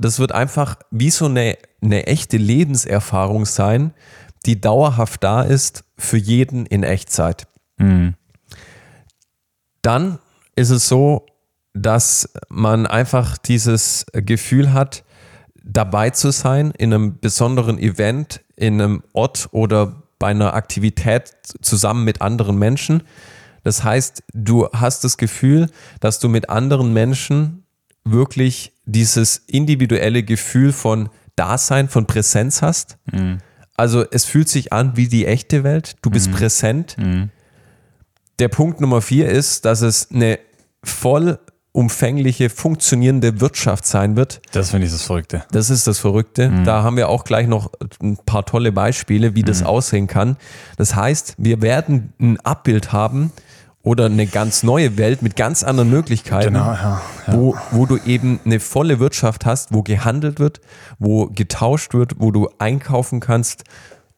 Das 0.00 0.18
wird 0.18 0.32
einfach 0.32 0.76
wie 0.90 1.10
so 1.10 1.26
eine, 1.26 1.58
eine 1.82 2.06
echte 2.06 2.38
Lebenserfahrung 2.38 3.44
sein, 3.44 3.92
die 4.46 4.60
dauerhaft 4.60 5.22
da 5.22 5.42
ist 5.42 5.84
für 5.98 6.16
jeden 6.16 6.64
in 6.66 6.82
Echtzeit. 6.82 7.46
Dann 9.82 10.18
ist 10.56 10.70
es 10.70 10.88
so, 10.88 11.26
dass 11.74 12.30
man 12.48 12.86
einfach 12.86 13.36
dieses 13.38 14.06
Gefühl 14.12 14.72
hat, 14.72 15.04
dabei 15.62 16.10
zu 16.10 16.32
sein 16.32 16.72
in 16.78 16.92
einem 16.92 17.20
besonderen 17.20 17.78
Event, 17.78 18.40
in 18.56 18.80
einem 18.80 19.02
Ort 19.12 19.48
oder 19.52 20.02
bei 20.18 20.28
einer 20.28 20.54
Aktivität 20.54 21.34
zusammen 21.60 22.04
mit 22.04 22.22
anderen 22.22 22.58
Menschen. 22.58 23.02
Das 23.62 23.84
heißt, 23.84 24.22
du 24.32 24.68
hast 24.72 25.04
das 25.04 25.18
Gefühl, 25.18 25.70
dass 26.00 26.18
du 26.18 26.28
mit 26.28 26.48
anderen 26.48 26.92
Menschen 26.92 27.64
wirklich 28.04 28.72
dieses 28.84 29.36
individuelle 29.46 30.22
Gefühl 30.22 30.72
von 30.72 31.08
Dasein, 31.36 31.88
von 31.88 32.06
Präsenz 32.06 32.62
hast. 32.62 32.98
Also 33.76 34.04
es 34.10 34.24
fühlt 34.24 34.48
sich 34.48 34.72
an 34.72 34.96
wie 34.96 35.08
die 35.08 35.26
echte 35.26 35.64
Welt. 35.64 35.96
Du 36.02 36.10
bist 36.10 36.30
präsent. 36.32 36.96
Der 38.38 38.48
Punkt 38.48 38.80
Nummer 38.80 39.00
vier 39.00 39.28
ist, 39.28 39.64
dass 39.64 39.80
es 39.80 40.10
eine 40.10 40.38
vollumfängliche, 40.82 42.50
funktionierende 42.50 43.40
Wirtschaft 43.40 43.86
sein 43.86 44.16
wird. 44.16 44.40
Das 44.52 44.70
finde 44.70 44.86
ich 44.86 44.92
das 44.92 45.02
Verrückte. 45.02 45.44
Das 45.50 45.70
ist 45.70 45.86
das 45.86 45.98
Verrückte. 45.98 46.52
Da 46.64 46.82
haben 46.82 46.96
wir 46.96 47.08
auch 47.08 47.24
gleich 47.24 47.46
noch 47.46 47.70
ein 48.02 48.16
paar 48.16 48.44
tolle 48.44 48.72
Beispiele, 48.72 49.34
wie 49.34 49.42
das 49.42 49.62
aussehen 49.62 50.06
kann. 50.06 50.36
Das 50.76 50.94
heißt, 50.94 51.34
wir 51.38 51.62
werden 51.62 52.12
ein 52.20 52.40
Abbild 52.40 52.92
haben 52.92 53.32
oder 53.82 54.06
eine 54.06 54.26
ganz 54.26 54.62
neue 54.62 54.98
Welt 54.98 55.22
mit 55.22 55.36
ganz 55.36 55.62
anderen 55.62 55.90
Möglichkeiten, 55.90 56.52
Genau, 56.54 56.72
ja, 56.72 57.02
ja. 57.26 57.32
Wo, 57.32 57.56
wo 57.70 57.86
du 57.86 57.96
eben 58.04 58.38
eine 58.44 58.60
volle 58.60 59.00
Wirtschaft 59.00 59.46
hast, 59.46 59.72
wo 59.72 59.82
gehandelt 59.82 60.38
wird, 60.38 60.60
wo 60.98 61.26
getauscht 61.26 61.94
wird, 61.94 62.14
wo 62.18 62.30
du 62.30 62.50
einkaufen 62.58 63.20
kannst 63.20 63.64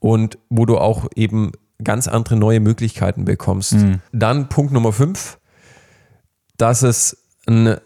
und 0.01 0.39
wo 0.51 0.67
du 0.67 0.79
auch 0.79 1.07
eben 1.15 1.53
ganz 1.85 2.09
andere 2.09 2.37
neue 2.37 2.61
Möglichkeiten 2.61 3.25
bekommst. 3.25 3.77
Dann 4.13 4.49
Punkt 4.49 4.73
Nummer 4.73 4.93
fünf, 4.93 5.39
dass 6.57 6.83
es 6.83 7.17
eine, 7.47 7.83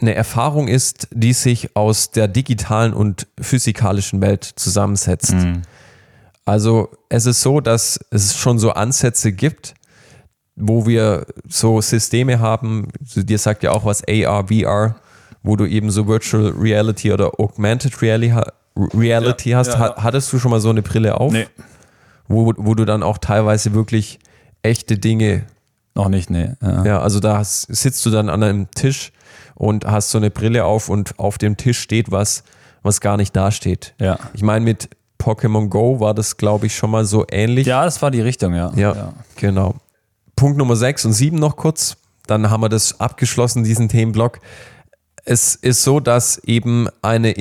eine 0.00 0.14
Erfahrung 0.14 0.68
ist, 0.68 1.08
die 1.12 1.32
sich 1.32 1.74
aus 1.76 2.10
der 2.10 2.28
digitalen 2.28 2.92
und 2.92 3.26
physikalischen 3.40 4.20
Welt 4.20 4.44
zusammensetzt. 4.44 5.34
Also 6.44 6.90
es 7.08 7.24
ist 7.24 7.40
so, 7.40 7.60
dass 7.60 7.98
es 8.10 8.36
schon 8.36 8.58
so 8.58 8.72
Ansätze 8.72 9.32
gibt, 9.32 9.74
wo 10.56 10.86
wir 10.86 11.26
so 11.48 11.80
Systeme 11.80 12.38
haben, 12.38 12.88
dir 13.14 13.38
sagt 13.38 13.62
ja 13.62 13.72
auch 13.72 13.84
was 13.84 14.02
AR, 14.08 14.46
VR, 14.48 14.96
wo 15.42 15.56
du 15.56 15.66
eben 15.66 15.90
so 15.90 16.06
Virtual 16.06 16.48
Reality 16.58 17.12
oder 17.12 17.38
Augmented 17.40 18.00
Reality, 18.02 19.50
Ja, 19.50 19.58
hast. 19.58 19.68
ja, 19.68 19.78
Ha- 19.78 19.94
Hattest 20.02 20.32
du 20.32 20.38
schon 20.38 20.50
mal 20.50 20.60
so 20.60 20.70
eine 20.70 20.82
Brille 20.82 21.20
auf? 21.20 21.32
Nee, 21.32 21.46
Wo, 22.28 22.52
wo 22.56 22.74
du 22.74 22.84
dann 22.84 23.02
auch 23.02 23.18
teilweise 23.18 23.74
wirklich 23.74 24.18
echte 24.62 24.96
Dinge 24.98 25.44
noch 25.94 26.08
nicht, 26.08 26.30
nee. 26.30 26.50
Ja. 26.62 26.84
ja, 26.84 27.00
also 27.00 27.20
da 27.20 27.38
hast, 27.38 27.62
sitzt 27.74 28.04
du 28.06 28.10
dann 28.10 28.28
an 28.28 28.42
einem 28.42 28.70
Tisch 28.72 29.12
und 29.54 29.84
hast 29.84 30.10
so 30.10 30.18
eine 30.18 30.30
Brille 30.30 30.64
auf 30.64 30.88
und 30.88 31.18
auf 31.20 31.38
dem 31.38 31.56
Tisch 31.56 31.78
steht 31.78 32.10
was, 32.10 32.42
was 32.82 33.00
gar 33.00 33.16
nicht 33.16 33.36
dasteht. 33.36 33.94
Ja. 34.00 34.18
Ich 34.32 34.42
meine, 34.42 34.64
mit 34.64 34.88
Pokémon 35.22 35.68
Go 35.68 36.00
war 36.00 36.12
das, 36.14 36.36
glaube 36.36 36.66
ich, 36.66 36.74
schon 36.74 36.90
mal 36.90 37.04
so 37.04 37.24
ähnlich. 37.30 37.66
ja, 37.66 37.84
das 37.84 38.02
war 38.02 38.10
die 38.10 38.20
Richtung, 38.22 38.54
ja. 38.54 38.72
Ja, 38.74 39.12
genau. 39.36 39.76
Punkt 40.36 40.58
Nummer 40.58 40.76
6 40.76 41.04
und 41.06 41.12
7 41.12 41.38
noch 41.38 41.56
kurz. 41.56 41.96
Dann 42.26 42.50
haben 42.50 42.62
wir 42.62 42.68
das 42.68 43.00
abgeschlossen, 43.00 43.64
diesen 43.64 43.88
Themenblock. 43.88 44.40
Es 45.26 45.54
ist 45.54 45.82
so, 45.82 46.00
dass 46.00 46.38
eben 46.44 46.88
eine 47.00 47.32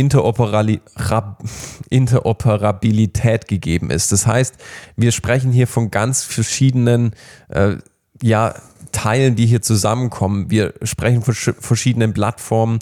Interoperabilität 1.89 3.47
gegeben 3.47 3.89
ist. 3.89 4.12
Das 4.12 4.27
heißt, 4.27 4.55
wir 4.95 5.12
sprechen 5.12 5.51
hier 5.51 5.67
von 5.67 5.91
ganz 5.91 6.23
verschiedenen 6.23 7.13
äh, 7.50 7.77
ja, 8.21 8.55
Teilen, 8.91 9.35
die 9.35 9.45
hier 9.47 9.62
zusammenkommen. 9.62 10.50
Wir 10.50 10.73
sprechen 10.83 11.23
von 11.23 11.33
sch- 11.33 11.55
verschiedenen 11.59 12.13
Plattformen, 12.13 12.79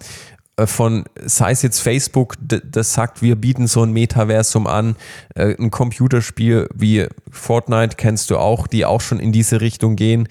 von, 0.65 1.05
sei 1.23 1.51
es 1.51 1.61
jetzt 1.61 1.79
Facebook, 1.79 2.35
das 2.39 2.93
sagt, 2.93 3.21
wir 3.21 3.35
bieten 3.35 3.67
so 3.67 3.83
ein 3.83 3.91
Metaversum 3.93 4.67
an, 4.67 4.95
äh, 5.33 5.55
ein 5.57 5.71
Computerspiel 5.71 6.67
wie 6.75 7.07
Fortnite 7.31 7.95
kennst 7.95 8.29
du 8.29 8.37
auch, 8.37 8.67
die 8.67 8.85
auch 8.85 9.01
schon 9.01 9.19
in 9.19 9.31
diese 9.31 9.61
Richtung 9.61 9.95
gehen, 9.95 10.27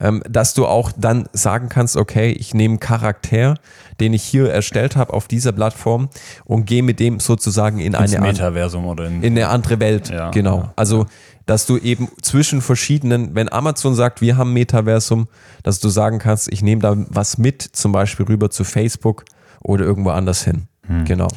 ähm, 0.00 0.22
dass 0.28 0.54
du 0.54 0.66
auch 0.66 0.92
dann 0.96 1.28
sagen 1.32 1.68
kannst, 1.68 1.96
okay, 1.96 2.30
ich 2.32 2.54
nehme 2.54 2.72
einen 2.72 2.80
Charakter, 2.80 3.54
den 4.00 4.14
ich 4.14 4.22
hier 4.22 4.50
erstellt 4.50 4.96
habe 4.96 5.12
auf 5.12 5.28
dieser 5.28 5.52
Plattform 5.52 6.08
und 6.44 6.64
gehe 6.66 6.82
mit 6.82 6.98
dem 7.00 7.20
sozusagen 7.20 7.78
in 7.78 7.94
Ins 7.94 8.14
eine 8.14 8.16
an- 8.18 8.22
Metaversum 8.22 8.86
oder 8.86 9.06
in, 9.06 9.22
in 9.22 9.32
eine 9.32 9.48
andere 9.48 9.80
Welt. 9.80 10.08
Ja, 10.08 10.30
genau. 10.30 10.58
ja. 10.58 10.72
Also, 10.76 11.06
dass 11.46 11.66
du 11.66 11.76
eben 11.76 12.08
zwischen 12.22 12.62
verschiedenen, 12.62 13.34
wenn 13.34 13.52
Amazon 13.52 13.94
sagt, 13.94 14.22
wir 14.22 14.36
haben 14.38 14.54
Metaversum, 14.54 15.28
dass 15.62 15.78
du 15.78 15.90
sagen 15.90 16.18
kannst, 16.18 16.50
ich 16.50 16.62
nehme 16.62 16.80
da 16.80 16.96
was 17.10 17.36
mit, 17.36 17.60
zum 17.62 17.92
Beispiel 17.92 18.24
rüber 18.24 18.50
zu 18.50 18.64
Facebook 18.64 19.24
oder 19.64 19.84
irgendwo 19.84 20.10
anders 20.10 20.44
hin. 20.44 20.68
Hm. 20.86 21.04
Genau. 21.04 21.28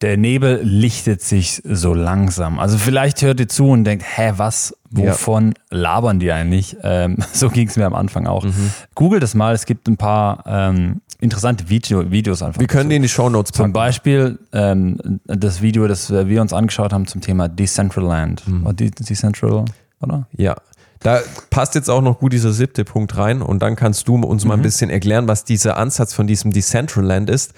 Der 0.00 0.16
Nebel 0.16 0.60
lichtet 0.62 1.22
sich 1.22 1.60
so 1.64 1.92
langsam. 1.92 2.60
Also 2.60 2.78
vielleicht 2.78 3.20
hört 3.22 3.40
ihr 3.40 3.48
zu 3.48 3.68
und 3.70 3.82
denkt, 3.82 4.04
hä, 4.16 4.34
was, 4.36 4.76
wovon 4.90 5.54
labern 5.70 6.20
die 6.20 6.30
eigentlich? 6.30 6.76
Ähm, 6.84 7.16
so 7.32 7.50
ging 7.50 7.66
es 7.66 7.76
mir 7.76 7.84
am 7.84 7.94
Anfang 7.94 8.28
auch. 8.28 8.44
Mhm. 8.44 8.70
Googelt 8.94 9.24
es 9.24 9.34
mal, 9.34 9.54
es 9.54 9.66
gibt 9.66 9.88
ein 9.88 9.96
paar 9.96 10.44
ähm, 10.46 11.00
interessante 11.20 11.68
Video, 11.68 12.12
Videos 12.12 12.42
einfach. 12.42 12.60
Wir 12.60 12.68
können 12.68 12.90
die 12.90 12.96
in 12.96 13.02
die 13.02 13.08
Shownotes 13.08 13.50
Zum 13.50 13.64
packen. 13.64 13.72
Beispiel 13.72 14.38
ähm, 14.52 15.20
das 15.26 15.62
Video, 15.62 15.88
das 15.88 16.10
wir 16.10 16.40
uns 16.40 16.52
angeschaut 16.52 16.92
haben 16.92 17.08
zum 17.08 17.20
Thema 17.20 17.48
Decentraland. 17.48 18.46
Mhm. 18.46 18.76
De 18.76 18.90
Decentral, 18.90 19.64
oder? 20.00 20.28
Ja. 20.36 20.54
Da 21.00 21.20
passt 21.50 21.74
jetzt 21.74 21.88
auch 21.90 22.02
noch 22.02 22.18
gut 22.18 22.32
dieser 22.32 22.52
siebte 22.52 22.84
Punkt 22.84 23.16
rein 23.16 23.40
und 23.42 23.60
dann 23.62 23.76
kannst 23.76 24.08
du 24.08 24.16
uns 24.16 24.44
Mhm. 24.44 24.48
mal 24.48 24.54
ein 24.54 24.62
bisschen 24.62 24.90
erklären, 24.90 25.28
was 25.28 25.44
dieser 25.44 25.76
Ansatz 25.76 26.12
von 26.14 26.26
diesem 26.26 26.52
Decentraland 26.52 27.30
ist. 27.30 27.52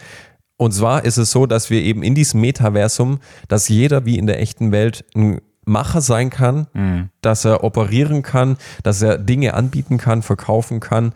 Und 0.56 0.72
zwar 0.72 1.04
ist 1.06 1.16
es 1.16 1.30
so, 1.30 1.46
dass 1.46 1.70
wir 1.70 1.80
eben 1.82 2.02
in 2.02 2.14
diesem 2.14 2.40
Metaversum, 2.42 3.18
dass 3.48 3.68
jeder 3.68 4.04
wie 4.04 4.18
in 4.18 4.26
der 4.26 4.40
echten 4.40 4.72
Welt 4.72 5.04
ein 5.14 5.40
Macher 5.64 6.00
sein 6.00 6.28
kann, 6.30 6.66
Mhm. 6.74 7.08
dass 7.22 7.44
er 7.44 7.64
operieren 7.64 8.22
kann, 8.22 8.56
dass 8.82 9.00
er 9.02 9.16
Dinge 9.18 9.54
anbieten 9.54 9.96
kann, 9.98 10.22
verkaufen 10.22 10.80
kann 10.80 11.12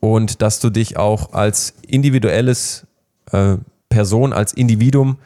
und 0.00 0.42
dass 0.42 0.60
du 0.60 0.70
dich 0.70 0.96
auch 0.96 1.32
als 1.32 1.74
individuelles 1.86 2.86
äh, 3.32 3.56
Person, 3.88 4.32
als 4.32 4.52
Individuum 4.52 5.18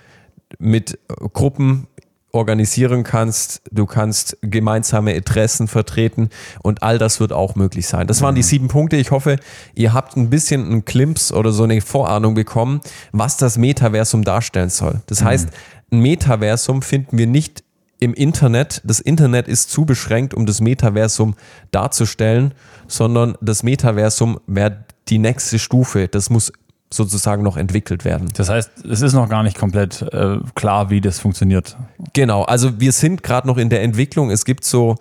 mit 0.58 0.94
äh, 0.94 1.14
Gruppen 1.32 1.86
organisieren 2.32 3.04
kannst, 3.04 3.62
du 3.70 3.86
kannst 3.86 4.38
gemeinsame 4.42 5.12
Interessen 5.12 5.68
vertreten 5.68 6.30
und 6.62 6.82
all 6.82 6.98
das 6.98 7.20
wird 7.20 7.32
auch 7.32 7.54
möglich 7.54 7.86
sein. 7.86 8.06
Das 8.06 8.22
waren 8.22 8.34
die 8.34 8.42
sieben 8.42 8.68
Punkte. 8.68 8.96
Ich 8.96 9.10
hoffe, 9.10 9.36
ihr 9.74 9.92
habt 9.92 10.16
ein 10.16 10.30
bisschen 10.30 10.64
einen 10.64 10.84
Klimps 10.84 11.32
oder 11.32 11.52
so 11.52 11.64
eine 11.64 11.80
Vorahnung 11.80 12.34
bekommen, 12.34 12.80
was 13.12 13.36
das 13.36 13.58
Metaversum 13.58 14.24
darstellen 14.24 14.70
soll. 14.70 15.02
Das 15.06 15.22
heißt, 15.22 15.48
ein 15.90 16.00
Metaversum 16.00 16.82
finden 16.82 17.18
wir 17.18 17.26
nicht 17.26 17.62
im 18.00 18.14
Internet. 18.14 18.80
Das 18.84 18.98
Internet 18.98 19.46
ist 19.46 19.70
zu 19.70 19.84
beschränkt, 19.84 20.34
um 20.34 20.46
das 20.46 20.60
Metaversum 20.60 21.36
darzustellen, 21.70 22.54
sondern 22.88 23.36
das 23.40 23.62
Metaversum 23.62 24.40
wäre 24.46 24.84
die 25.08 25.18
nächste 25.18 25.58
Stufe. 25.58 26.08
Das 26.08 26.30
muss 26.30 26.52
sozusagen 26.92 27.42
noch 27.42 27.56
entwickelt 27.56 28.04
werden. 28.04 28.28
Das 28.36 28.48
heißt, 28.48 28.84
es 28.84 29.00
ist 29.00 29.12
noch 29.12 29.28
gar 29.28 29.42
nicht 29.42 29.58
komplett 29.58 30.02
äh, 30.12 30.38
klar, 30.54 30.90
wie 30.90 31.00
das 31.00 31.18
funktioniert. 31.18 31.76
Genau, 32.12 32.42
also 32.42 32.80
wir 32.80 32.92
sind 32.92 33.22
gerade 33.22 33.46
noch 33.46 33.58
in 33.58 33.70
der 33.70 33.82
Entwicklung. 33.82 34.30
Es 34.30 34.44
gibt 34.44 34.64
so, 34.64 34.96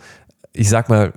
ich 0.54 0.70
sag 0.70 0.90
mal, 0.90 1.14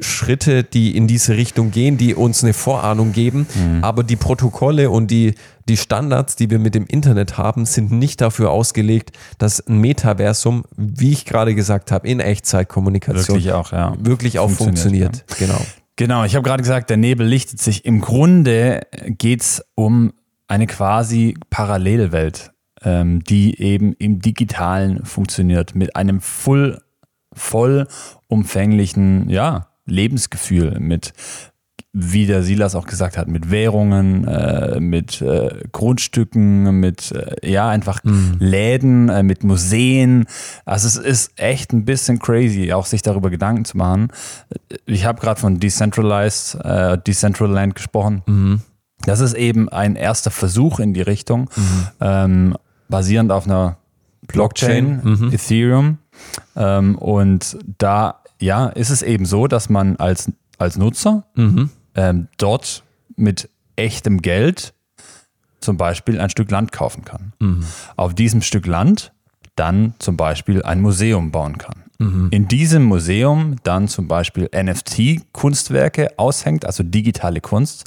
Schritte, 0.00 0.62
die 0.62 0.96
in 0.96 1.08
diese 1.08 1.36
Richtung 1.36 1.70
gehen, 1.70 1.98
die 1.98 2.14
uns 2.14 2.44
eine 2.44 2.52
Vorahnung 2.52 3.12
geben. 3.12 3.46
Aber 3.82 4.04
die 4.04 4.16
Protokolle 4.16 4.90
und 4.90 5.10
die, 5.10 5.34
die 5.68 5.76
Standards, 5.76 6.36
die 6.36 6.50
wir 6.50 6.58
mit 6.58 6.74
dem 6.74 6.86
Internet 6.86 7.36
haben, 7.36 7.66
sind 7.66 7.90
nicht 7.90 8.20
dafür 8.20 8.50
ausgelegt, 8.50 9.10
dass 9.38 9.66
ein 9.66 9.78
Metaversum, 9.78 10.64
wie 10.76 11.12
ich 11.12 11.24
gerade 11.24 11.54
gesagt 11.54 11.90
habe, 11.90 12.06
in 12.06 12.20
Echtzeitkommunikation 12.20 13.36
Wirklich 13.36 13.52
auch, 13.52 13.72
ja. 13.72 13.94
wirklich 13.98 14.38
auch 14.38 14.50
Funktioniert, 14.50 15.24
funktioniert. 15.26 15.58
Genau. 15.58 15.66
Genau, 15.98 16.22
ich 16.22 16.36
habe 16.36 16.44
gerade 16.44 16.62
gesagt, 16.62 16.90
der 16.90 16.96
Nebel 16.96 17.26
lichtet 17.26 17.60
sich. 17.60 17.84
Im 17.84 18.00
Grunde 18.00 18.82
geht 19.08 19.40
es 19.40 19.64
um 19.74 20.12
eine 20.46 20.68
quasi 20.68 21.34
Parallelwelt, 21.50 22.52
ähm, 22.84 23.24
die 23.24 23.60
eben 23.60 23.94
im 23.94 24.20
Digitalen 24.20 25.04
funktioniert, 25.04 25.74
mit 25.74 25.96
einem 25.96 26.20
voll, 26.20 26.80
vollumfänglichen 27.32 29.28
ja, 29.28 29.70
Lebensgefühl, 29.86 30.78
mit 30.78 31.14
wie 31.92 32.26
der 32.26 32.42
Silas 32.42 32.74
auch 32.74 32.86
gesagt 32.86 33.16
hat, 33.16 33.28
mit 33.28 33.50
Währungen, 33.50 34.26
äh, 34.28 34.78
mit 34.78 35.22
äh, 35.22 35.62
Grundstücken, 35.72 36.78
mit 36.80 37.12
äh, 37.12 37.50
ja 37.50 37.68
einfach 37.68 38.04
mhm. 38.04 38.36
Läden, 38.38 39.08
äh, 39.08 39.22
mit 39.22 39.42
Museen. 39.42 40.26
Also 40.66 40.86
es 40.86 40.96
ist 40.96 41.32
echt 41.36 41.72
ein 41.72 41.84
bisschen 41.84 42.18
crazy, 42.18 42.72
auch 42.72 42.84
sich 42.84 43.00
darüber 43.00 43.30
Gedanken 43.30 43.64
zu 43.64 43.78
machen. 43.78 44.08
Ich 44.84 45.06
habe 45.06 45.20
gerade 45.20 45.40
von 45.40 45.60
Decentralized, 45.60 46.58
äh, 46.62 46.98
Decentraland 46.98 47.74
gesprochen. 47.74 48.22
Mhm. 48.26 48.60
Das 49.06 49.20
ist 49.20 49.34
eben 49.34 49.70
ein 49.70 49.96
erster 49.96 50.30
Versuch 50.30 50.80
in 50.80 50.92
die 50.92 51.02
Richtung, 51.02 51.48
mhm. 51.56 51.86
ähm, 52.00 52.56
basierend 52.90 53.32
auf 53.32 53.46
einer 53.46 53.78
Blockchain, 54.26 55.00
Blockchain. 55.00 55.26
Mhm. 55.28 55.32
Ethereum. 55.32 55.98
Ähm, 56.54 56.98
und 56.98 57.56
da 57.78 58.22
ja, 58.40 58.66
ist 58.66 58.90
es 58.90 59.02
eben 59.02 59.24
so, 59.24 59.46
dass 59.46 59.70
man 59.70 59.96
als, 59.96 60.30
als 60.58 60.76
Nutzer 60.76 61.24
mhm 61.34 61.70
ähm, 61.98 62.28
dort 62.36 62.84
mit 63.16 63.50
echtem 63.74 64.22
Geld 64.22 64.72
zum 65.60 65.76
Beispiel 65.76 66.20
ein 66.20 66.30
Stück 66.30 66.50
Land 66.50 66.70
kaufen 66.70 67.04
kann. 67.04 67.32
Mhm. 67.40 67.64
Auf 67.96 68.14
diesem 68.14 68.40
Stück 68.40 68.66
Land 68.66 69.12
dann 69.56 69.94
zum 69.98 70.16
Beispiel 70.16 70.62
ein 70.62 70.80
Museum 70.80 71.32
bauen 71.32 71.58
kann. 71.58 71.82
Mhm. 71.98 72.28
In 72.30 72.46
diesem 72.46 72.84
Museum 72.84 73.56
dann 73.64 73.88
zum 73.88 74.06
Beispiel 74.06 74.48
NFT-Kunstwerke 74.54 76.16
aushängt, 76.16 76.64
also 76.64 76.84
digitale 76.84 77.40
Kunst, 77.40 77.84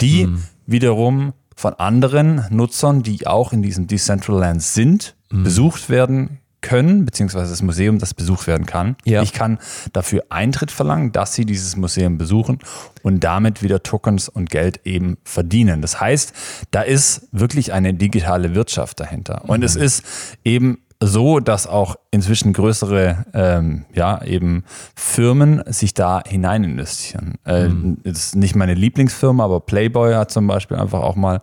die 0.00 0.26
mhm. 0.26 0.42
wiederum 0.64 1.34
von 1.54 1.74
anderen 1.74 2.46
Nutzern, 2.48 3.02
die 3.02 3.26
auch 3.26 3.52
in 3.52 3.62
diesem 3.62 3.86
Decentraland 3.86 4.62
sind, 4.62 5.14
mhm. 5.30 5.42
besucht 5.42 5.90
werden 5.90 6.38
können, 6.66 7.04
beziehungsweise 7.04 7.50
das 7.50 7.62
Museum, 7.62 7.98
das 7.98 8.12
besucht 8.12 8.48
werden 8.48 8.66
kann. 8.66 8.96
Ja. 9.04 9.22
Ich 9.22 9.32
kann 9.32 9.58
dafür 9.92 10.24
Eintritt 10.30 10.72
verlangen, 10.72 11.12
dass 11.12 11.32
sie 11.34 11.46
dieses 11.46 11.76
Museum 11.76 12.18
besuchen 12.18 12.58
und 13.02 13.22
damit 13.22 13.62
wieder 13.62 13.84
Tokens 13.84 14.28
und 14.28 14.50
Geld 14.50 14.80
eben 14.84 15.16
verdienen. 15.22 15.80
Das 15.80 16.00
heißt, 16.00 16.32
da 16.72 16.82
ist 16.82 17.28
wirklich 17.30 17.72
eine 17.72 17.94
digitale 17.94 18.56
Wirtschaft 18.56 18.98
dahinter. 18.98 19.42
Und 19.46 19.60
mhm. 19.60 19.66
es 19.66 19.76
ist 19.76 20.04
eben 20.44 20.78
so, 21.00 21.38
dass 21.38 21.68
auch 21.68 21.94
inzwischen 22.10 22.52
größere 22.52 23.26
ähm, 23.32 23.84
ja, 23.94 24.24
eben 24.24 24.64
Firmen 24.96 25.62
sich 25.66 25.94
da 25.94 26.22
hinein 26.26 26.64
investieren. 26.64 27.34
Äh, 27.44 27.68
mhm. 27.68 27.98
Das 28.02 28.18
ist 28.18 28.36
nicht 28.36 28.56
meine 28.56 28.74
Lieblingsfirma, 28.74 29.44
aber 29.44 29.60
Playboy 29.60 30.14
hat 30.14 30.32
zum 30.32 30.48
Beispiel 30.48 30.78
einfach 30.78 31.00
auch 31.00 31.14
mal 31.14 31.40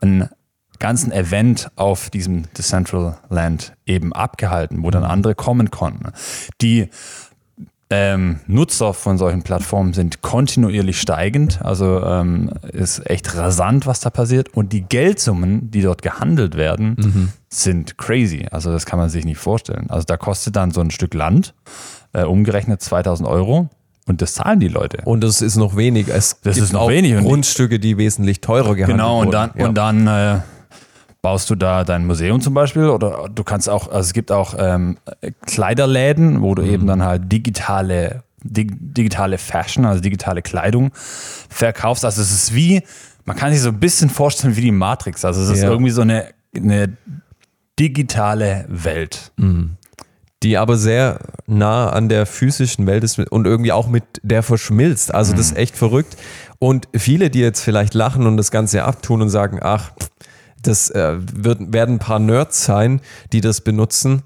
ein 0.00 0.28
ganzen 0.78 1.12
Event 1.12 1.70
auf 1.76 2.10
diesem 2.10 2.44
Decentraland 2.56 3.74
eben 3.86 4.12
abgehalten, 4.12 4.82
wo 4.82 4.90
dann 4.90 5.02
mhm. 5.02 5.10
andere 5.10 5.34
kommen 5.34 5.70
konnten. 5.70 6.12
Die 6.60 6.88
ähm, 7.90 8.40
Nutzer 8.46 8.92
von 8.92 9.16
solchen 9.16 9.42
Plattformen 9.42 9.94
sind 9.94 10.20
kontinuierlich 10.20 11.00
steigend, 11.00 11.62
also 11.62 12.02
ähm, 12.04 12.50
ist 12.70 13.08
echt 13.08 13.34
rasant, 13.34 13.86
was 13.86 14.00
da 14.00 14.10
passiert. 14.10 14.54
Und 14.54 14.72
die 14.74 14.82
Geldsummen, 14.82 15.70
die 15.70 15.80
dort 15.80 16.02
gehandelt 16.02 16.56
werden, 16.56 16.96
mhm. 16.98 17.28
sind 17.48 17.96
crazy. 17.96 18.46
Also 18.50 18.70
das 18.70 18.84
kann 18.84 18.98
man 18.98 19.08
sich 19.08 19.24
nicht 19.24 19.38
vorstellen. 19.38 19.86
Also 19.88 20.04
da 20.04 20.18
kostet 20.18 20.56
dann 20.56 20.70
so 20.70 20.82
ein 20.82 20.90
Stück 20.90 21.14
Land 21.14 21.54
äh, 22.12 22.24
umgerechnet 22.24 22.82
2000 22.82 23.26
Euro. 23.26 23.70
Und 24.06 24.22
das 24.22 24.34
zahlen 24.34 24.58
die 24.58 24.68
Leute. 24.68 25.02
Und 25.04 25.22
das 25.22 25.42
ist 25.42 25.56
noch 25.56 25.76
wenig. 25.76 26.08
Es 26.08 26.40
das 26.42 26.56
ist 26.56 26.72
noch 26.72 26.88
wenig. 26.88 27.14
Grundstücke, 27.18 27.78
die 27.78 27.98
wesentlich 27.98 28.40
teurer 28.40 28.74
gehandelt 28.74 28.98
Genau, 28.98 29.20
und 29.20 29.32
dann, 29.32 29.50
ja. 29.54 29.66
und 29.66 29.74
dann 29.74 30.06
äh, 30.06 30.40
baust 31.22 31.50
du 31.50 31.54
da 31.54 31.84
dein 31.84 32.06
Museum 32.06 32.40
zum 32.40 32.54
Beispiel 32.54 32.88
oder 32.88 33.28
du 33.28 33.44
kannst 33.44 33.68
auch, 33.68 33.88
also 33.88 34.00
es 34.00 34.12
gibt 34.12 34.30
auch 34.30 34.54
ähm, 34.58 34.98
Kleiderläden, 35.46 36.42
wo 36.42 36.54
du 36.54 36.62
mhm. 36.62 36.70
eben 36.70 36.86
dann 36.86 37.02
halt 37.02 37.30
digitale, 37.30 38.22
dig, 38.42 38.72
digitale 38.78 39.38
Fashion, 39.38 39.84
also 39.84 40.00
digitale 40.00 40.42
Kleidung 40.42 40.92
verkaufst. 41.48 42.04
Also 42.04 42.22
es 42.22 42.30
ist 42.30 42.54
wie, 42.54 42.82
man 43.24 43.36
kann 43.36 43.52
sich 43.52 43.60
so 43.60 43.68
ein 43.68 43.80
bisschen 43.80 44.10
vorstellen 44.10 44.56
wie 44.56 44.60
die 44.60 44.70
Matrix. 44.70 45.24
Also 45.24 45.42
es 45.42 45.50
ist 45.50 45.62
ja. 45.62 45.70
irgendwie 45.70 45.90
so 45.90 46.02
eine, 46.02 46.26
eine 46.54 46.96
digitale 47.78 48.64
Welt. 48.68 49.32
Mhm. 49.36 49.76
Die 50.44 50.56
aber 50.56 50.76
sehr 50.76 51.18
nah 51.48 51.90
an 51.90 52.08
der 52.08 52.24
physischen 52.24 52.86
Welt 52.86 53.02
ist 53.02 53.18
und 53.18 53.44
irgendwie 53.44 53.72
auch 53.72 53.88
mit 53.88 54.04
der 54.22 54.44
verschmilzt. 54.44 55.12
Also 55.12 55.32
das 55.32 55.46
ist 55.46 55.52
mhm. 55.52 55.58
echt 55.58 55.76
verrückt. 55.76 56.16
Und 56.60 56.88
viele, 56.94 57.28
die 57.28 57.40
jetzt 57.40 57.60
vielleicht 57.60 57.94
lachen 57.94 58.24
und 58.24 58.36
das 58.36 58.52
Ganze 58.52 58.84
abtun 58.84 59.20
und 59.22 59.30
sagen, 59.30 59.58
ach, 59.60 59.90
das 60.62 60.90
äh, 60.90 61.16
wird, 61.18 61.72
werden 61.72 61.96
ein 61.96 62.00
paar 62.00 62.18
Nerds 62.18 62.64
sein, 62.64 63.00
die 63.32 63.40
das 63.40 63.60
benutzen. 63.60 64.22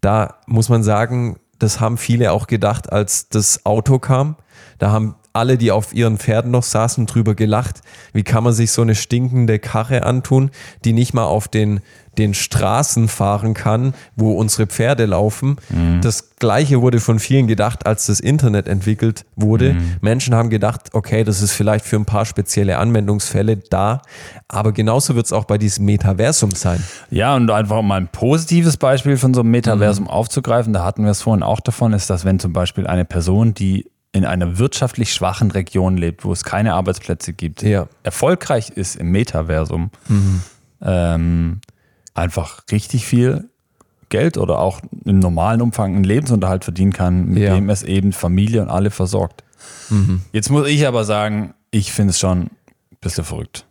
Da 0.00 0.36
muss 0.46 0.68
man 0.68 0.82
sagen, 0.82 1.38
das 1.58 1.80
haben 1.80 1.96
viele 1.96 2.32
auch 2.32 2.46
gedacht, 2.46 2.92
als 2.92 3.28
das 3.28 3.64
Auto 3.64 3.98
kam. 3.98 4.36
Da 4.78 4.90
haben 4.90 5.16
alle, 5.36 5.58
die 5.58 5.70
auf 5.70 5.94
ihren 5.94 6.18
Pferden 6.18 6.50
noch 6.50 6.62
saßen, 6.62 7.06
drüber 7.06 7.34
gelacht. 7.34 7.80
Wie 8.12 8.22
kann 8.22 8.44
man 8.44 8.52
sich 8.52 8.72
so 8.72 8.82
eine 8.82 8.94
stinkende 8.94 9.58
Karre 9.58 10.02
antun, 10.02 10.50
die 10.84 10.92
nicht 10.92 11.14
mal 11.14 11.24
auf 11.24 11.48
den 11.48 11.80
den 12.18 12.34
Straßen 12.34 13.08
fahren 13.08 13.54
kann, 13.54 13.94
wo 14.14 14.32
unsere 14.32 14.66
Pferde 14.66 15.06
laufen. 15.06 15.56
Mhm. 15.68 16.00
Das 16.02 16.36
gleiche 16.36 16.80
wurde 16.80 17.00
von 17.00 17.18
vielen 17.18 17.46
gedacht, 17.46 17.86
als 17.86 18.06
das 18.06 18.20
Internet 18.20 18.68
entwickelt 18.68 19.24
wurde. 19.36 19.74
Mhm. 19.74 19.96
Menschen 20.00 20.34
haben 20.34 20.50
gedacht, 20.50 20.90
okay, 20.92 21.24
das 21.24 21.42
ist 21.42 21.52
vielleicht 21.52 21.84
für 21.84 21.96
ein 21.96 22.04
paar 22.04 22.24
spezielle 22.24 22.78
Anwendungsfälle 22.78 23.56
da, 23.56 24.02
aber 24.48 24.72
genauso 24.72 25.14
wird 25.14 25.26
es 25.26 25.32
auch 25.32 25.44
bei 25.44 25.58
diesem 25.58 25.84
Metaversum 25.84 26.52
sein. 26.52 26.82
Ja, 27.10 27.34
und 27.36 27.50
einfach 27.50 27.82
mal 27.82 28.00
ein 28.00 28.08
positives 28.08 28.76
Beispiel 28.76 29.16
von 29.16 29.34
so 29.34 29.40
einem 29.40 29.50
Metaversum 29.50 30.04
mhm. 30.04 30.10
aufzugreifen, 30.10 30.72
da 30.72 30.84
hatten 30.84 31.04
wir 31.04 31.10
es 31.10 31.22
vorhin 31.22 31.42
auch 31.42 31.60
davon, 31.60 31.92
ist, 31.92 32.10
dass 32.10 32.24
wenn 32.24 32.38
zum 32.38 32.52
Beispiel 32.52 32.86
eine 32.86 33.04
Person, 33.04 33.54
die 33.54 33.86
in 34.16 34.24
einer 34.24 34.58
wirtschaftlich 34.58 35.12
schwachen 35.12 35.50
Region 35.50 35.96
lebt, 35.96 36.24
wo 36.24 36.32
es 36.32 36.42
keine 36.42 36.74
Arbeitsplätze 36.74 37.32
gibt, 37.32 37.62
ja. 37.62 37.86
erfolgreich 38.02 38.70
ist 38.70 38.96
im 38.96 39.10
Metaversum, 39.10 39.90
mhm. 40.08 40.42
ähm, 40.82 41.60
einfach 42.14 42.64
richtig 42.72 43.06
viel 43.06 43.48
Geld 44.08 44.38
oder 44.38 44.58
auch 44.58 44.80
im 45.04 45.18
normalen 45.18 45.60
Umfang 45.60 45.94
einen 45.94 46.04
Lebensunterhalt 46.04 46.64
verdienen 46.64 46.92
kann, 46.92 47.26
mit 47.26 47.42
ja. 47.42 47.54
dem 47.54 47.68
es 47.70 47.82
eben 47.82 48.12
Familie 48.12 48.62
und 48.62 48.70
alle 48.70 48.90
versorgt. 48.90 49.44
Mhm. 49.90 50.22
Jetzt 50.32 50.50
muss 50.50 50.66
ich 50.68 50.86
aber 50.86 51.04
sagen, 51.04 51.54
ich 51.70 51.92
finde 51.92 52.10
es 52.10 52.18
schon 52.18 52.42
ein 52.42 52.50
bisschen 53.00 53.24
verrückt. 53.24 53.66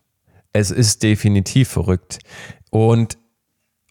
Es 0.54 0.72
ist 0.72 1.04
definitiv 1.04 1.70
verrückt. 1.70 2.20
Und 2.70 3.18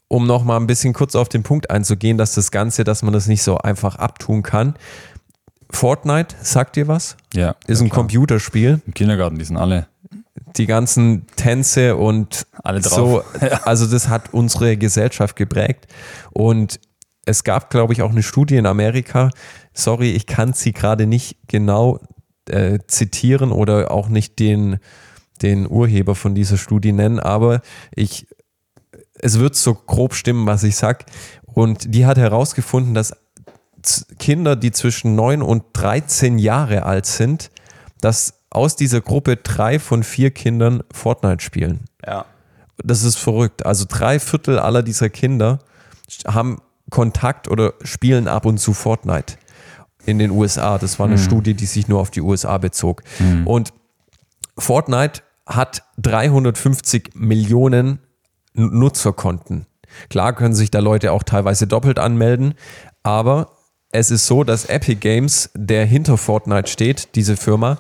um 0.09 0.27
noch 0.27 0.45
mal 0.45 0.57
ein 0.59 0.67
bisschen 0.67 0.93
kurz 0.93 1.17
auf 1.17 1.29
den 1.29 1.43
Punkt 1.43 1.71
einzugehen, 1.71 2.19
dass 2.19 2.35
das 2.35 2.51
Ganze, 2.51 2.85
dass 2.85 3.03
man 3.03 3.12
das 3.12 3.27
nicht 3.27 3.43
so 3.43 3.59
einfach 3.59 3.97
abtun 3.97 4.43
kann. 4.43 4.75
Fortnite, 5.75 6.35
sagt 6.41 6.77
dir 6.77 6.89
was? 6.89 7.17
Ja. 7.35 7.57
Ist 7.67 7.81
ja, 7.81 7.85
ein 7.85 7.91
klar. 7.91 8.01
Computerspiel. 8.01 8.81
Im 8.87 8.95
Kindergarten, 8.95 9.39
die 9.39 9.45
sind 9.45 9.57
alle 9.57 9.87
die 10.57 10.67
ganzen 10.67 11.27
Tänze 11.37 11.97
und 11.97 12.47
alle 12.63 12.81
drauf. 12.81 13.25
So, 13.41 13.47
also 13.65 13.87
das 13.87 14.09
hat 14.09 14.33
unsere 14.33 14.77
Gesellschaft 14.77 15.37
geprägt. 15.37 15.87
Und 16.33 16.81
es 17.27 17.45
gab, 17.45 17.71
glaube 17.71 17.93
ich, 17.93 18.03
auch 18.03 18.11
eine 18.11 18.23
Studie 18.23 18.57
in 18.57 18.67
Amerika. 18.67 19.31
Sorry, 19.73 20.13
ich 20.13 20.27
kann 20.27 20.53
sie 20.53 20.73
gerade 20.73 21.07
nicht 21.07 21.39
genau 21.49 21.99
äh, 22.49 22.79
zitieren 22.87 23.51
oder 23.51 23.91
auch 23.91 24.09
nicht 24.09 24.39
den, 24.39 24.79
den 25.43 25.69
Urheber 25.69 26.15
von 26.15 26.35
dieser 26.35 26.57
Studie 26.57 26.93
nennen, 26.93 27.19
aber 27.19 27.61
ich, 27.95 28.27
es 29.15 29.39
wird 29.39 29.57
so 29.57 29.75
grob 29.75 30.15
stimmen, 30.15 30.47
was 30.47 30.63
ich 30.63 30.77
sag. 30.77 31.07
Und 31.47 31.95
die 31.95 32.05
hat 32.07 32.19
herausgefunden, 32.19 32.95
dass 32.95 33.17
Kinder, 34.18 34.57
die 34.57 34.73
zwischen 34.73 35.14
9 35.14 35.42
und 35.42 35.64
13 35.75 36.38
Jahre 36.38 36.85
alt 36.85 37.07
sind, 37.07 37.51
dass 38.01 38.35
aus 38.51 38.77
dieser 38.77 39.01
Gruppe 39.01 39.37
drei 39.37 39.79
von 39.79 40.03
vier 40.03 40.31
Kindern 40.31 40.83
Fortnite 40.92 41.42
spielen. 41.42 41.81
Ja. 42.07 42.27
Das 42.83 43.03
ist 43.03 43.16
verrückt. 43.16 43.66
Also 43.66 43.85
drei 43.88 44.18
Viertel 44.20 44.59
aller 44.59 44.83
dieser 44.83 45.09
Kinder 45.09 45.59
haben 46.27 46.61
Kontakt 46.90 47.49
oder 47.49 47.75
spielen 47.83 48.29
ab 48.29 48.47
und 48.47 48.59
zu 48.59 48.75
Fortnite 48.75 49.37
in 50.07 50.18
den 50.18 50.31
USA. 50.31 50.79
Das 50.79 50.99
war 50.99 51.07
eine 51.07 51.16
mhm. 51.16 51.23
Studie, 51.23 51.55
die 51.55 51.66
sich 51.66 51.88
nur 51.88 52.01
auf 52.01 52.11
die 52.11 52.20
USA 52.20 52.59
bezog. 52.59 53.03
Mhm. 53.18 53.47
Und 53.47 53.73
Fortnite 54.59 55.23
hat 55.47 55.83
350 55.99 57.12
Millionen 57.14 58.01
Nutzerkonten. 58.55 59.66
Klar 60.11 60.33
können 60.35 60.55
sich 60.55 60.70
da 60.70 60.81
Leute 60.81 61.12
auch 61.12 61.23
teilweise 61.23 61.66
doppelt 61.66 61.99
anmelden, 61.99 62.55
aber 63.03 63.53
es 63.94 64.11
ist 64.11 64.26
so, 64.26 64.42
dass 64.42 64.64
Epic 64.64 64.96
Games, 64.96 65.50
der 65.54 65.87
hinter 65.87 66.16
Fortnite 66.18 66.68
steht, 66.68 67.14
diese 67.14 67.37
Firma, 67.37 67.78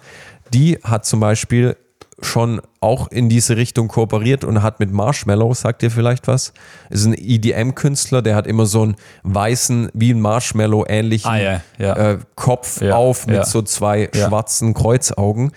die 0.52 0.78
hat 0.84 1.04
zum 1.04 1.18
Beispiel 1.18 1.76
schon 2.20 2.62
auch 2.80 3.08
in 3.08 3.28
diese 3.28 3.56
Richtung 3.56 3.88
kooperiert 3.88 4.44
und 4.44 4.62
hat 4.62 4.78
mit 4.78 4.92
Marshmallow, 4.92 5.52
sagt 5.54 5.82
ihr 5.82 5.90
vielleicht 5.90 6.28
was? 6.28 6.52
Ist 6.88 7.06
ein 7.06 7.14
EDM-Künstler, 7.14 8.22
der 8.22 8.36
hat 8.36 8.46
immer 8.46 8.66
so 8.66 8.82
einen 8.82 8.94
weißen, 9.24 9.90
wie 9.92 10.14
ein 10.14 10.20
Marshmallow 10.20 10.84
ähnlichen 10.86 11.32
ah, 11.32 11.36
yeah, 11.36 11.62
yeah. 11.80 12.12
Äh, 12.12 12.18
Kopf 12.36 12.80
ja, 12.80 12.94
auf 12.94 13.26
mit 13.26 13.44
so 13.46 13.62
zwei 13.62 14.08
schwarzen 14.14 14.72
Kreuzaugen. 14.72 15.50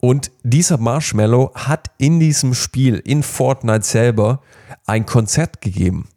Und 0.00 0.32
dieser 0.42 0.78
Marshmallow 0.78 1.52
hat 1.54 1.92
in 1.98 2.18
diesem 2.18 2.54
Spiel, 2.54 2.96
in 2.96 3.22
Fortnite 3.22 3.84
selber, 3.84 4.42
ein 4.86 5.06
Konzert 5.06 5.60
gegeben. 5.60 6.08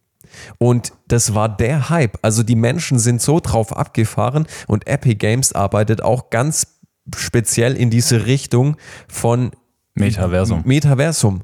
Und 0.58 0.94
das 1.08 1.34
war 1.34 1.50
der 1.50 1.90
Hype. 1.90 2.18
Also 2.22 2.44
die 2.44 2.56
Menschen 2.56 3.00
sind 3.00 3.22
so 3.22 3.40
drauf 3.40 3.76
abgefahren 3.76 4.48
und 4.68 4.88
Epic 4.88 5.16
Games 5.16 5.54
arbeitet 5.54 6.02
auch 6.02 6.30
ganz 6.30 6.80
speziell 7.16 7.76
in 7.76 7.90
diese 7.90 8.26
Richtung 8.26 8.78
von 9.08 9.52
Metaversum. 9.96 10.62
Metaversum. 10.66 11.42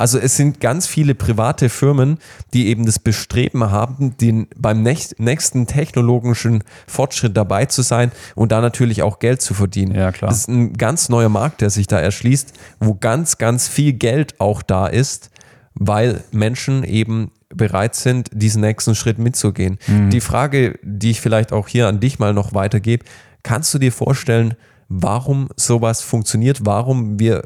Also 0.00 0.18
es 0.18 0.34
sind 0.34 0.60
ganz 0.60 0.86
viele 0.86 1.14
private 1.14 1.68
Firmen, 1.68 2.18
die 2.54 2.68
eben 2.68 2.86
das 2.86 2.98
Bestreben 2.98 3.70
haben, 3.70 4.16
den, 4.16 4.46
beim 4.56 4.82
nächsten 4.82 5.66
technologischen 5.66 6.64
Fortschritt 6.86 7.36
dabei 7.36 7.66
zu 7.66 7.82
sein 7.82 8.10
und 8.34 8.50
da 8.50 8.62
natürlich 8.62 9.02
auch 9.02 9.18
Geld 9.18 9.42
zu 9.42 9.52
verdienen. 9.52 9.94
Ja, 9.94 10.10
klar. 10.10 10.30
Das 10.30 10.38
ist 10.38 10.48
ein 10.48 10.72
ganz 10.72 11.10
neuer 11.10 11.28
Markt, 11.28 11.60
der 11.60 11.68
sich 11.68 11.86
da 11.86 11.98
erschließt, 11.98 12.54
wo 12.80 12.94
ganz, 12.94 13.36
ganz 13.36 13.68
viel 13.68 13.92
Geld 13.92 14.40
auch 14.40 14.62
da 14.62 14.86
ist, 14.86 15.28
weil 15.74 16.24
Menschen 16.30 16.82
eben 16.82 17.32
bereit 17.54 17.94
sind, 17.94 18.30
diesen 18.32 18.62
nächsten 18.62 18.94
Schritt 18.94 19.18
mitzugehen. 19.18 19.78
Mhm. 19.86 20.10
Die 20.10 20.20
Frage, 20.20 20.78
die 20.82 21.10
ich 21.10 21.20
vielleicht 21.20 21.52
auch 21.52 21.68
hier 21.68 21.88
an 21.88 22.00
dich 22.00 22.18
mal 22.18 22.32
noch 22.32 22.54
weitergebe, 22.54 23.04
kannst 23.42 23.74
du 23.74 23.78
dir 23.78 23.92
vorstellen, 23.92 24.54
warum 24.88 25.48
sowas 25.56 26.02
funktioniert, 26.02 26.66
warum 26.66 27.18
wir 27.18 27.44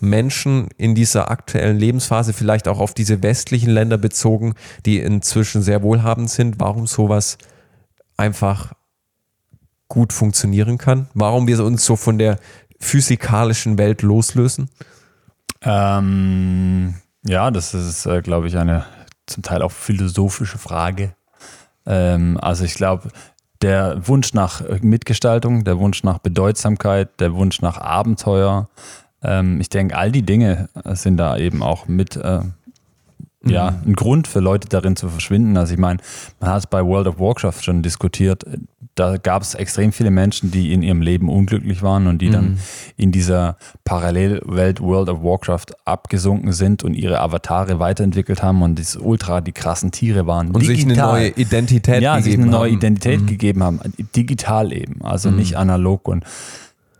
Menschen 0.00 0.68
in 0.76 0.94
dieser 0.94 1.30
aktuellen 1.30 1.78
Lebensphase, 1.78 2.32
vielleicht 2.32 2.68
auch 2.68 2.78
auf 2.78 2.94
diese 2.94 3.22
westlichen 3.22 3.70
Länder 3.70 3.98
bezogen, 3.98 4.54
die 4.86 5.00
inzwischen 5.00 5.62
sehr 5.62 5.82
wohlhabend 5.82 6.30
sind, 6.30 6.60
warum 6.60 6.86
sowas 6.86 7.36
einfach 8.16 8.72
gut 9.88 10.12
funktionieren 10.12 10.78
kann, 10.78 11.08
warum 11.14 11.46
wir 11.46 11.62
uns 11.64 11.84
so 11.84 11.96
von 11.96 12.18
der 12.18 12.38
physikalischen 12.80 13.76
Welt 13.76 14.02
loslösen? 14.02 14.68
Ähm, 15.62 16.94
ja, 17.26 17.50
das 17.50 17.74
ist, 17.74 18.06
äh, 18.06 18.22
glaube 18.22 18.46
ich, 18.48 18.56
eine 18.56 18.84
zum 19.26 19.42
Teil 19.42 19.62
auch 19.62 19.72
philosophische 19.72 20.58
Frage. 20.58 21.14
Ähm, 21.86 22.38
also 22.40 22.64
ich 22.64 22.74
glaube, 22.74 23.08
der 23.62 24.06
Wunsch 24.06 24.34
nach 24.34 24.62
Mitgestaltung, 24.82 25.64
der 25.64 25.78
Wunsch 25.78 26.02
nach 26.02 26.18
Bedeutsamkeit, 26.18 27.20
der 27.20 27.34
Wunsch 27.34 27.62
nach 27.62 27.78
Abenteuer. 27.78 28.68
Ähm, 29.22 29.60
ich 29.60 29.68
denke, 29.68 29.96
all 29.96 30.12
die 30.12 30.24
Dinge 30.24 30.68
sind 30.92 31.16
da 31.16 31.36
eben 31.36 31.62
auch 31.62 31.86
mit 31.86 32.16
äh, 32.16 32.40
ja, 33.46 33.70
mhm. 33.70 33.90
ein 33.90 33.92
Grund 33.94 34.28
für 34.28 34.40
Leute 34.40 34.68
darin 34.68 34.96
zu 34.96 35.08
verschwinden. 35.08 35.56
Also 35.56 35.74
ich 35.74 35.78
meine, 35.78 36.00
man 36.40 36.50
hat 36.50 36.58
es 36.58 36.66
bei 36.66 36.84
World 36.84 37.06
of 37.06 37.18
Warcraft 37.18 37.62
schon 37.62 37.82
diskutiert. 37.82 38.44
Da 38.94 39.16
gab 39.16 39.42
es 39.42 39.54
extrem 39.54 39.92
viele 39.92 40.10
Menschen, 40.10 40.50
die 40.52 40.72
in 40.72 40.82
ihrem 40.82 41.02
Leben 41.02 41.28
unglücklich 41.28 41.82
waren 41.82 42.06
und 42.06 42.18
die 42.18 42.28
mhm. 42.28 42.32
dann 42.32 42.58
in 42.96 43.10
dieser 43.10 43.56
Parallelwelt 43.84 44.80
World 44.80 45.08
of 45.08 45.22
Warcraft 45.22 45.66
abgesunken 45.84 46.52
sind 46.52 46.84
und 46.84 46.94
ihre 46.94 47.20
Avatare 47.20 47.80
weiterentwickelt 47.80 48.42
haben 48.42 48.62
und 48.62 48.78
das 48.78 48.96
ultra 48.96 49.40
die 49.40 49.52
krassen 49.52 49.90
Tiere 49.90 50.26
waren. 50.26 50.48
Und 50.48 50.62
digital. 50.62 50.76
sich 50.76 50.84
eine 50.84 50.96
neue 50.96 51.28
Identität 51.30 52.02
ja, 52.02 52.16
gegeben 52.16 52.24
sich 52.24 52.40
eine 52.40 52.50
neue 52.50 52.70
haben. 52.70 52.78
Identität 52.78 53.20
mhm. 53.22 53.26
gegeben 53.26 53.62
haben. 53.64 53.80
Digital 54.14 54.72
eben, 54.72 55.02
also 55.02 55.30
mhm. 55.30 55.36
nicht 55.36 55.56
analog 55.56 56.06
und 56.06 56.24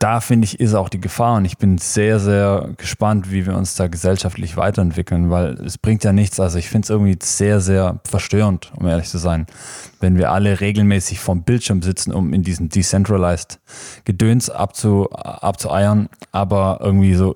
da 0.05 0.21
finde 0.21 0.45
ich, 0.45 0.61
ist 0.61 0.75
auch 0.75 0.91
die 0.91 1.01
Gefahr 1.01 1.39
und 1.39 1.47
ich 1.47 1.57
bin 1.57 1.79
sehr, 1.79 2.21
sehr 2.21 2.69
gespannt, 2.77 3.33
wie 3.33 3.47
wir 3.47 3.57
uns 3.57 3.75
da 3.75 3.87
gesellschaftlich 3.87 4.55
weiterentwickeln, 4.59 5.31
weil 5.31 5.55
es 5.65 5.79
bringt 5.79 6.05
ja 6.05 6.13
nichts. 6.13 6.39
Also 6.39 6.59
ich 6.59 6.69
finde 6.69 6.85
es 6.85 6.91
irgendwie 6.91 7.17
sehr, 7.23 7.59
sehr 7.61 8.01
verstörend, 8.05 8.71
um 8.77 8.87
ehrlich 8.87 9.09
zu 9.09 9.17
sein, 9.17 9.47
wenn 10.01 10.19
wir 10.19 10.31
alle 10.31 10.61
regelmäßig 10.61 11.21
vorm 11.21 11.43
Bildschirm 11.43 11.81
sitzen, 11.81 12.13
um 12.13 12.35
in 12.35 12.43
diesen 12.43 12.69
Decentralized 12.69 13.61
Gedöns 14.05 14.51
abzu, 14.51 15.09
abzueiern, 15.11 16.11
aber 16.33 16.81
irgendwie 16.83 17.15
so 17.15 17.35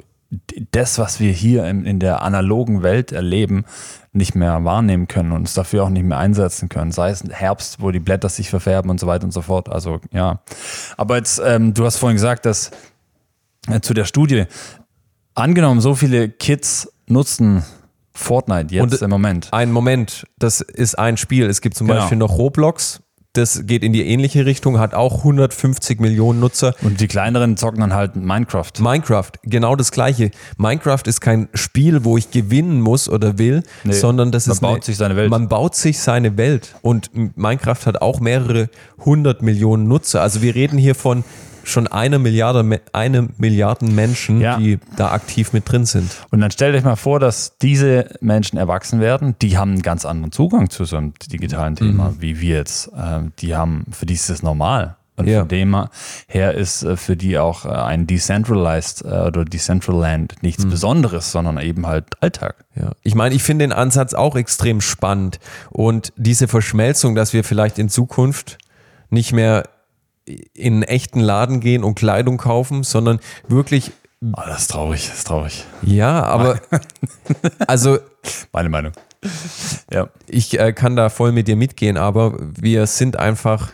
das, 0.72 0.98
was 0.98 1.20
wir 1.20 1.32
hier 1.32 1.66
in, 1.66 1.86
in 1.86 2.00
der 2.00 2.22
analogen 2.22 2.82
Welt 2.82 3.12
erleben, 3.12 3.64
nicht 4.12 4.34
mehr 4.34 4.64
wahrnehmen 4.64 5.08
können 5.08 5.32
und 5.32 5.40
uns 5.40 5.54
dafür 5.54 5.84
auch 5.84 5.88
nicht 5.88 6.04
mehr 6.04 6.18
einsetzen 6.18 6.68
können. 6.68 6.92
Sei 6.92 7.10
es 7.10 7.24
Herbst, 7.30 7.80
wo 7.80 7.90
die 7.90 8.00
Blätter 8.00 8.28
sich 8.28 8.50
verfärben 8.50 8.90
und 8.90 9.00
so 9.00 9.06
weiter 9.06 9.24
und 9.24 9.32
so 9.32 9.42
fort. 9.42 9.68
Also 9.68 10.00
ja. 10.12 10.40
Aber 10.96 11.16
jetzt, 11.16 11.40
ähm, 11.44 11.72
du 11.72 11.84
hast 11.84 11.96
vorhin 11.96 12.16
gesagt, 12.16 12.44
dass 12.44 12.70
äh, 13.68 13.80
zu 13.80 13.94
der 13.94 14.04
Studie, 14.04 14.44
angenommen, 15.34 15.80
so 15.80 15.94
viele 15.94 16.28
Kids 16.28 16.92
nutzen 17.06 17.64
Fortnite 18.12 18.74
jetzt 18.74 18.82
und 18.82 19.02
im 19.02 19.10
Moment. 19.10 19.48
Ein 19.52 19.70
Moment, 19.70 20.26
das 20.38 20.60
ist 20.60 20.98
ein 20.98 21.16
Spiel. 21.16 21.46
Es 21.46 21.60
gibt 21.60 21.76
zum 21.76 21.86
genau. 21.86 22.00
Beispiel 22.00 22.18
noch 22.18 22.36
Roblox, 22.36 23.00
das 23.34 23.66
geht 23.66 23.84
in 23.84 23.92
die 23.92 24.06
ähnliche 24.06 24.46
Richtung, 24.46 24.78
hat 24.78 24.94
auch 24.94 25.18
150 25.18 26.00
Millionen 26.00 26.40
Nutzer. 26.40 26.74
Und 26.82 27.00
die 27.00 27.08
kleineren 27.08 27.56
zocken 27.56 27.80
dann 27.80 27.94
halt 27.94 28.16
Minecraft. 28.16 28.72
Minecraft, 28.78 29.30
genau 29.44 29.76
das 29.76 29.92
gleiche. 29.92 30.30
Minecraft 30.56 31.02
ist 31.06 31.20
kein 31.20 31.48
Spiel, 31.54 32.04
wo 32.04 32.16
ich 32.16 32.30
gewinnen 32.30 32.80
muss 32.80 33.08
oder 33.08 33.38
will, 33.38 33.62
nee, 33.84 33.92
sondern 33.92 34.32
das 34.32 34.46
man 34.46 34.54
ist. 34.54 34.62
Man 34.62 34.70
baut 34.70 34.76
eine, 34.76 34.84
sich 34.84 34.96
seine 34.96 35.16
Welt. 35.16 35.30
Man 35.30 35.48
baut 35.48 35.74
sich 35.74 35.98
seine 36.00 36.36
Welt. 36.36 36.74
Und 36.82 37.10
Minecraft 37.36 37.86
hat 37.86 38.02
auch 38.02 38.20
mehrere 38.20 38.70
hundert 39.04 39.42
Millionen 39.42 39.88
Nutzer. 39.88 40.22
Also 40.22 40.42
wir 40.42 40.54
reden 40.54 40.78
hier 40.78 40.94
von 40.94 41.22
schon 41.64 41.86
eine 41.86 42.18
Milliarde, 42.18 42.80
eine 42.92 43.28
Milliarden 43.38 43.94
Menschen, 43.94 44.40
ja. 44.40 44.56
die 44.58 44.78
da 44.96 45.12
aktiv 45.12 45.52
mit 45.52 45.70
drin 45.70 45.86
sind. 45.86 46.10
Und 46.30 46.40
dann 46.40 46.50
stellt 46.50 46.74
euch 46.74 46.84
mal 46.84 46.96
vor, 46.96 47.20
dass 47.20 47.58
diese 47.58 48.10
Menschen 48.20 48.58
erwachsen 48.58 49.00
werden, 49.00 49.34
die 49.42 49.58
haben 49.58 49.72
einen 49.72 49.82
ganz 49.82 50.04
anderen 50.04 50.32
Zugang 50.32 50.70
zu 50.70 50.84
so 50.84 50.96
einem 50.96 51.12
digitalen 51.30 51.76
Thema, 51.76 52.10
mhm. 52.10 52.22
wie 52.22 52.40
wir 52.40 52.56
jetzt. 52.56 52.90
Ähm, 52.96 53.32
die 53.38 53.54
haben, 53.54 53.84
für 53.90 54.06
die 54.06 54.14
ist 54.14 54.30
das 54.30 54.42
normal. 54.42 54.96
Und 55.18 55.26
ja. 55.26 55.40
von 55.40 55.48
dem 55.48 55.76
her 56.28 56.54
ist 56.54 56.84
äh, 56.84 56.96
für 56.96 57.16
die 57.16 57.38
auch 57.38 57.64
äh, 57.64 57.70
ein 57.70 58.06
Decentralized 58.06 59.04
äh, 59.04 59.08
oder 59.08 59.44
Decentraland 59.44 60.36
nichts 60.42 60.64
mhm. 60.64 60.70
Besonderes, 60.70 61.32
sondern 61.32 61.58
eben 61.58 61.86
halt 61.86 62.04
Alltag. 62.22 62.64
Ja. 62.76 62.92
Ich 63.02 63.16
meine, 63.16 63.34
ich 63.34 63.42
finde 63.42 63.64
den 63.64 63.72
Ansatz 63.72 64.14
auch 64.14 64.36
extrem 64.36 64.80
spannend. 64.80 65.40
Und 65.70 66.12
diese 66.16 66.46
Verschmelzung, 66.46 67.16
dass 67.16 67.32
wir 67.32 67.42
vielleicht 67.42 67.80
in 67.80 67.88
Zukunft 67.88 68.58
nicht 69.10 69.32
mehr 69.32 69.64
in 70.54 70.74
einen 70.74 70.82
echten 70.82 71.20
Laden 71.20 71.60
gehen 71.60 71.84
und 71.84 71.94
Kleidung 71.94 72.36
kaufen, 72.36 72.82
sondern 72.82 73.20
wirklich. 73.48 73.92
Oh, 74.22 74.42
das 74.46 74.62
ist 74.62 74.70
traurig, 74.70 75.06
das 75.08 75.18
ist 75.18 75.26
traurig. 75.26 75.64
Ja, 75.82 76.22
aber 76.24 76.60
also. 77.66 77.98
Meine 78.52 78.68
Meinung. 78.68 78.92
Ja. 79.92 80.08
Ich 80.26 80.58
äh, 80.58 80.72
kann 80.72 80.96
da 80.96 81.08
voll 81.08 81.32
mit 81.32 81.48
dir 81.48 81.56
mitgehen, 81.56 81.96
aber 81.96 82.36
wir 82.38 82.86
sind 82.86 83.16
einfach 83.16 83.72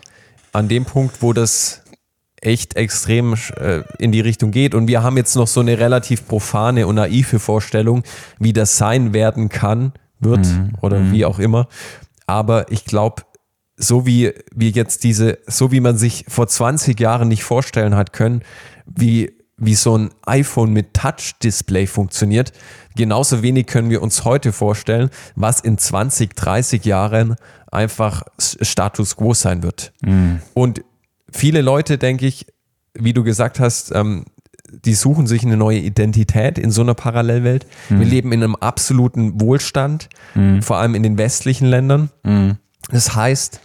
an 0.52 0.68
dem 0.68 0.84
Punkt, 0.84 1.22
wo 1.22 1.32
das 1.32 1.82
echt 2.40 2.76
extrem 2.76 3.34
äh, 3.56 3.82
in 3.98 4.12
die 4.12 4.20
Richtung 4.20 4.50
geht. 4.50 4.74
Und 4.74 4.86
wir 4.86 5.02
haben 5.02 5.16
jetzt 5.16 5.34
noch 5.34 5.46
so 5.46 5.60
eine 5.60 5.78
relativ 5.78 6.26
profane 6.28 6.86
und 6.86 6.96
naive 6.96 7.38
Vorstellung, 7.38 8.02
wie 8.38 8.52
das 8.52 8.76
sein 8.76 9.12
werden 9.12 9.48
kann, 9.48 9.92
wird 10.20 10.46
mhm. 10.46 10.72
oder 10.80 11.00
mhm. 11.00 11.12
wie 11.12 11.24
auch 11.24 11.38
immer. 11.38 11.68
Aber 12.26 12.70
ich 12.70 12.84
glaube, 12.84 13.22
so 13.76 14.06
wie 14.06 14.32
wir 14.54 14.70
jetzt 14.70 15.04
diese, 15.04 15.38
so 15.46 15.72
wie 15.72 15.80
man 15.80 15.96
sich 15.96 16.24
vor 16.28 16.46
20 16.46 16.98
Jahren 16.98 17.28
nicht 17.28 17.44
vorstellen 17.44 17.96
hat 17.96 18.12
können, 18.12 18.42
wie, 18.86 19.32
wie 19.56 19.74
so 19.74 19.96
ein 19.96 20.10
iPhone 20.26 20.72
mit 20.72 20.94
Touch-Display 20.94 21.86
funktioniert, 21.86 22.52
genauso 22.96 23.42
wenig 23.42 23.66
können 23.66 23.90
wir 23.90 24.02
uns 24.02 24.24
heute 24.24 24.52
vorstellen, 24.52 25.10
was 25.34 25.60
in 25.60 25.78
20, 25.78 26.34
30 26.34 26.84
Jahren 26.84 27.36
einfach 27.70 28.22
Status 28.38 29.16
quo 29.16 29.34
sein 29.34 29.62
wird. 29.62 29.92
Mhm. 30.02 30.40
Und 30.54 30.84
viele 31.32 31.60
Leute, 31.60 31.98
denke 31.98 32.26
ich, 32.26 32.46
wie 32.94 33.12
du 33.12 33.24
gesagt 33.24 33.58
hast, 33.58 33.92
ähm, 33.92 34.24
die 34.84 34.94
suchen 34.94 35.26
sich 35.26 35.44
eine 35.44 35.56
neue 35.56 35.78
Identität 35.78 36.58
in 36.58 36.70
so 36.70 36.82
einer 36.82 36.94
Parallelwelt. 36.94 37.66
Mhm. 37.88 38.00
Wir 38.00 38.06
leben 38.06 38.32
in 38.32 38.42
einem 38.42 38.56
absoluten 38.56 39.40
Wohlstand, 39.40 40.08
mhm. 40.34 40.62
vor 40.62 40.78
allem 40.78 40.94
in 40.94 41.02
den 41.02 41.18
westlichen 41.18 41.66
Ländern. 41.66 42.10
Mhm. 42.22 42.58
Das 42.90 43.14
heißt, 43.14 43.60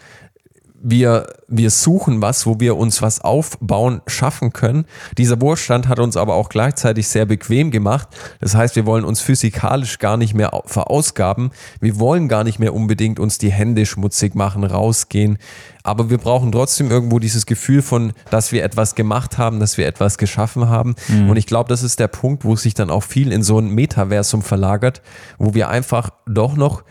wir, 0.82 1.28
wir 1.48 1.70
suchen 1.72 2.22
was, 2.22 2.46
wo 2.46 2.60
wir 2.60 2.78
uns 2.78 3.02
was 3.02 3.22
aufbauen, 3.22 4.02
schaffen 4.08 4.54
können. 4.54 4.86
Dieser 5.18 5.42
Wohlstand 5.42 5.88
hat 5.88 6.00
uns 6.00 6.16
aber 6.16 6.36
auch 6.36 6.50
gleichzeitig 6.50 7.08
sehr 7.08 7.26
bequem 7.26 7.72
gemacht. 7.72 8.08
Das 8.40 8.56
heißt, 8.56 8.76
wir 8.76 8.86
wollen 8.86 9.04
uns 9.04 9.22
physikalisch 9.22 10.00
gar 10.00 10.18
nicht 10.18 10.34
mehr 10.34 10.52
verausgaben. 10.66 11.52
Wir 11.82 12.00
wollen 12.00 12.28
gar 12.28 12.44
nicht 12.44 12.60
mehr 12.60 12.74
unbedingt 12.74 13.20
uns 13.20 13.38
die 13.38 13.52
Hände 13.52 13.86
schmutzig 13.86 14.36
machen, 14.36 14.64
rausgehen. 14.64 15.38
Aber 15.84 16.10
wir 16.10 16.18
brauchen 16.18 16.52
trotzdem 16.52 16.92
irgendwo 16.92 17.20
dieses 17.20 17.46
Gefühl 17.46 17.82
von, 17.82 18.14
dass 18.30 18.52
wir 18.52 18.64
etwas 18.64 18.96
gemacht 18.96 19.38
haben, 19.38 19.60
dass 19.60 19.78
wir 19.78 19.88
etwas 19.88 20.18
geschaffen 20.18 20.70
haben. 20.70 20.96
Mhm. 21.08 21.30
Und 21.30 21.38
ich 21.38 21.48
glaube, 21.48 21.70
das 21.70 21.84
ist 21.84 22.00
der 22.00 22.08
Punkt, 22.08 22.46
wo 22.46 22.56
sich 22.56 22.74
dann 22.74 22.90
auch 22.90 23.04
viel 23.04 23.32
in 23.32 23.44
so 23.44 23.60
ein 23.60 23.70
Metaversum 23.74 24.42
verlagert, 24.42 25.02
wo 25.38 25.54
wir 25.54 25.70
einfach 25.70 26.12
doch 26.28 26.56
noch 26.56 26.84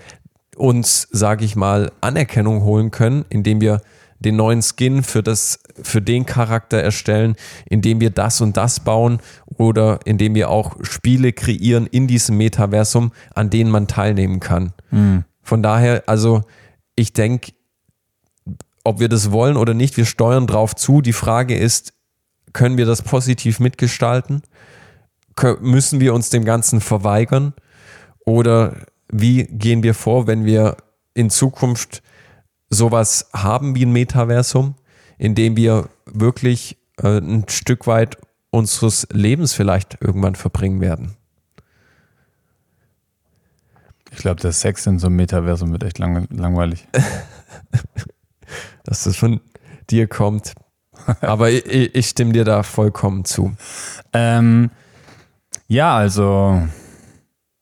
uns, 0.58 1.08
sage 1.10 1.44
ich 1.44 1.56
mal, 1.56 1.92
Anerkennung 2.00 2.62
holen 2.62 2.90
können, 2.90 3.24
indem 3.28 3.60
wir 3.60 3.80
den 4.20 4.36
neuen 4.36 4.62
Skin 4.62 5.02
für 5.02 5.22
das, 5.22 5.60
für 5.80 6.02
den 6.02 6.26
Charakter 6.26 6.78
erstellen, 6.78 7.36
indem 7.66 8.00
wir 8.00 8.10
das 8.10 8.40
und 8.40 8.56
das 8.56 8.80
bauen 8.80 9.20
oder 9.46 10.00
indem 10.04 10.34
wir 10.34 10.50
auch 10.50 10.76
Spiele 10.82 11.32
kreieren 11.32 11.86
in 11.86 12.08
diesem 12.08 12.36
Metaversum, 12.36 13.12
an 13.34 13.50
denen 13.50 13.70
man 13.70 13.86
teilnehmen 13.86 14.40
kann. 14.40 14.72
Mhm. 14.90 15.24
Von 15.42 15.62
daher, 15.62 16.02
also 16.06 16.42
ich 16.96 17.12
denke, 17.12 17.52
ob 18.84 19.00
wir 19.00 19.08
das 19.08 19.30
wollen 19.30 19.56
oder 19.56 19.74
nicht, 19.74 19.96
wir 19.96 20.06
steuern 20.06 20.46
drauf 20.46 20.74
zu. 20.74 21.00
Die 21.00 21.12
Frage 21.12 21.56
ist, 21.56 21.92
können 22.52 22.76
wir 22.76 22.86
das 22.86 23.02
positiv 23.02 23.60
mitgestalten? 23.60 24.42
Müssen 25.60 26.00
wir 26.00 26.14
uns 26.14 26.30
dem 26.30 26.44
Ganzen 26.44 26.80
verweigern? 26.80 27.52
Oder 28.24 28.74
wie 29.10 29.44
gehen 29.44 29.82
wir 29.82 29.94
vor, 29.94 30.26
wenn 30.26 30.44
wir 30.44 30.76
in 31.14 31.30
Zukunft 31.30 32.02
sowas 32.70 33.28
haben 33.32 33.74
wie 33.74 33.84
ein 33.84 33.92
Metaversum, 33.92 34.74
in 35.16 35.34
dem 35.34 35.56
wir 35.56 35.88
wirklich 36.06 36.78
äh, 37.02 37.18
ein 37.18 37.48
Stück 37.48 37.86
weit 37.86 38.18
unseres 38.50 39.06
Lebens 39.12 39.52
vielleicht 39.52 39.98
irgendwann 40.00 40.34
verbringen 40.34 40.80
werden. 40.80 41.16
Ich 44.10 44.18
glaube, 44.18 44.40
der 44.40 44.52
Sex 44.52 44.86
in 44.86 44.98
so 44.98 45.06
einem 45.06 45.16
Metaversum 45.16 45.70
wird 45.72 45.84
echt 45.84 45.98
lang, 45.98 46.26
langweilig. 46.30 46.86
Dass 48.84 49.04
das 49.04 49.16
von 49.16 49.40
dir 49.90 50.08
kommt. 50.08 50.54
Aber 51.20 51.50
ich, 51.50 51.94
ich 51.94 52.08
stimme 52.08 52.32
dir 52.32 52.44
da 52.44 52.62
vollkommen 52.62 53.24
zu. 53.24 53.54
Ähm, 54.12 54.70
ja, 55.66 55.94
also 55.96 56.62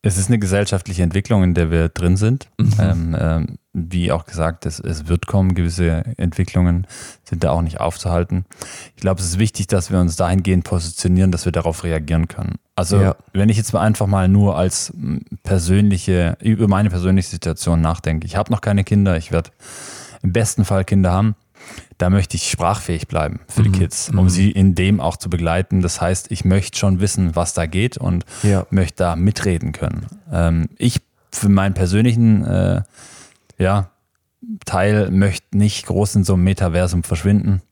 es 0.07 0.19
ist 0.19 0.29
eine 0.29 0.39
gesellschaftliche 0.39 1.03
Entwicklung, 1.03 1.43
in 1.43 1.55
der 1.55 1.71
wir 1.71 1.89
drin 1.89 2.17
sind. 2.17 2.49
Mhm. 2.59 2.73
Ähm, 2.79 3.17
ähm, 3.19 3.59
wie 3.73 4.13
auch 4.13 4.25
gesagt, 4.25 4.65
es, 4.65 4.81
es 4.81 5.09
wird 5.09 5.27
kommen, 5.27 5.55
gewisse 5.55 6.05
Entwicklungen 6.17 6.87
sind 7.25 7.45
da 7.45 7.51
auch 7.51 7.61
nicht 7.61 7.81
aufzuhalten. 7.81 8.47
Ich 8.95 9.03
glaube, 9.03 9.21
es 9.21 9.27
ist 9.27 9.39
wichtig, 9.39 9.67
dass 9.67 9.91
wir 9.91 9.99
uns 9.99 10.17
dahingehend 10.17 10.65
positionieren, 10.65 11.33
dass 11.33 11.45
wir 11.45 11.53
darauf 11.53 11.85
reagieren 11.85 12.29
können. 12.29 12.55
Also 12.75 13.01
ja. 13.01 13.17
wenn 13.33 13.49
ich 13.49 13.57
jetzt 13.57 13.73
mal 13.73 13.81
einfach 13.81 14.07
mal 14.07 14.29
nur 14.29 14.57
als 14.57 14.93
persönliche, 15.43 16.39
über 16.41 16.69
meine 16.69 16.89
persönliche 16.89 17.29
Situation 17.29 17.81
nachdenke. 17.81 18.27
Ich 18.27 18.37
habe 18.37 18.51
noch 18.53 18.61
keine 18.61 18.85
Kinder, 18.85 19.17
ich 19.17 19.33
werde 19.33 19.51
im 20.23 20.33
besten 20.33 20.65
Fall 20.65 20.85
Kinder 20.85 21.13
haben 21.13 21.35
da 21.99 22.11
möchte 22.11 22.37
ich 22.37 22.51
sprachfähig 22.51 23.09
bleiben 23.09 23.41
für 23.49 23.63
die 23.63 23.71
mhm. 23.71 23.75
Kids, 23.75 24.11
um 24.11 24.25
mhm. 24.25 24.29
sie 24.29 24.51
in 24.51 24.75
dem 24.75 25.01
auch 25.01 25.17
zu 25.17 25.31
begleiten. 25.31 25.81
Das 25.81 26.01
heißt, 26.01 26.31
ich 26.31 26.45
möchte 26.45 26.79
schon 26.79 27.01
wissen, 27.01 27.35
was 27.37 27.55
da 27.55 27.67
geht 27.67 27.97
und 27.97 28.25
ja. 28.43 28.67
möchte 28.71 29.05
da 29.05 29.17
mitreden 29.17 29.73
können. 29.73 30.07
Ähm, 30.31 30.69
ich 30.77 31.01
für 31.33 31.49
meinen 31.49 31.75
persönlichen 31.75 32.45
äh, 32.45 32.83
ja, 33.59 33.91
Teil 34.65 35.11
möchte 35.11 35.57
nicht 35.57 35.87
groß 35.87 36.17
in 36.17 36.25
so 36.25 36.35
einem 36.35 36.45
Metaversum 36.45 37.03
verschwinden. 37.03 37.63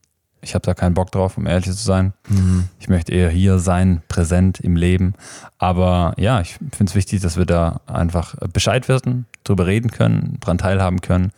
Ich 0.41 0.53
habe 0.53 0.63
da 0.63 0.75
keinen 0.75 0.93
Bock 0.93 1.11
drauf, 1.11 1.37
um 1.37 1.47
ehrlich 1.47 1.65
zu 1.65 1.71
sein. 1.83 2.13
Mhm. 2.27 2.69
Ich 2.79 2.87
möchte 2.87 3.11
eher 3.11 3.29
hier 3.29 3.57
sein, 3.57 4.03
präsent 4.07 4.59
im 4.59 4.75
Leben. 4.75 5.15
Aber 5.57 6.13
ja, 6.17 6.39
ich 6.41 6.53
finde 6.53 6.85
es 6.85 6.95
wichtig, 6.95 7.21
dass 7.21 7.35
wir 7.35 7.45
da 7.45 7.81
einfach 7.87 8.35
Bescheid 8.53 8.87
wissen, 8.87 9.25
drüber 9.43 9.65
reden 9.65 9.89
können, 9.89 10.37
dran 10.41 10.59
teilhaben 10.59 11.01
können. 11.01 11.31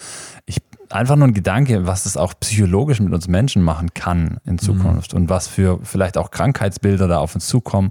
Ich 0.45 0.57
einfach 0.89 1.15
nur 1.15 1.27
ein 1.27 1.33
Gedanke, 1.33 1.87
was 1.87 2.03
das 2.03 2.17
auch 2.17 2.33
psychologisch 2.39 2.99
mit 2.99 3.13
uns 3.13 3.27
Menschen 3.27 3.61
machen 3.61 3.93
kann 3.93 4.37
in 4.45 4.57
Zukunft 4.57 5.13
mhm. 5.13 5.21
und 5.21 5.29
was 5.29 5.47
für 5.47 5.79
vielleicht 5.83 6.17
auch 6.17 6.31
Krankheitsbilder 6.31 7.07
da 7.07 7.19
auf 7.19 7.35
uns 7.35 7.47
zukommen, 7.47 7.89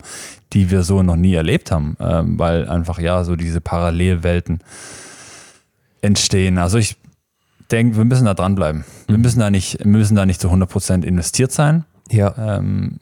die 0.52 0.70
wir 0.70 0.82
so 0.82 1.02
noch 1.02 1.16
nie 1.16 1.34
erlebt 1.34 1.70
haben, 1.70 1.96
ähm, 2.00 2.38
weil 2.38 2.68
einfach 2.68 2.98
ja 2.98 3.24
so 3.24 3.36
diese 3.36 3.60
Parallelwelten 3.60 4.60
entstehen. 6.00 6.58
Also 6.58 6.78
ich 6.78 6.96
denke, 7.70 7.96
wir 7.96 8.04
müssen 8.04 8.24
da 8.24 8.34
dranbleiben. 8.34 8.80
Mhm. 8.80 9.12
Wir 9.12 9.18
müssen 9.18 9.40
da 9.40 9.50
nicht, 9.50 9.78
wir 9.78 9.86
müssen 9.86 10.14
da 10.14 10.26
nicht 10.26 10.40
zu 10.40 10.50
100% 10.50 11.04
investiert 11.04 11.52
sein. 11.52 11.84
Ja. 12.10 12.58
Ähm, 12.58 12.98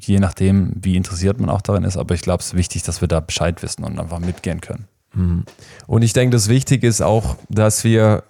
je 0.00 0.18
nachdem, 0.18 0.72
wie 0.80 0.96
interessiert 0.96 1.38
man 1.38 1.50
auch 1.50 1.60
darin 1.60 1.84
ist, 1.84 1.96
aber 1.96 2.14
ich 2.14 2.22
glaube, 2.22 2.40
es 2.40 2.48
ist 2.48 2.56
wichtig, 2.56 2.82
dass 2.82 3.00
wir 3.00 3.08
da 3.08 3.20
Bescheid 3.20 3.62
wissen 3.62 3.84
und 3.84 4.00
einfach 4.00 4.18
mitgehen 4.18 4.60
können. 4.60 4.86
Mhm. 5.14 5.44
Und 5.86 6.02
ich 6.02 6.12
denke, 6.12 6.34
das 6.34 6.48
Wichtige 6.48 6.86
ist 6.86 7.02
auch, 7.02 7.36
dass 7.48 7.84
wir 7.84 8.24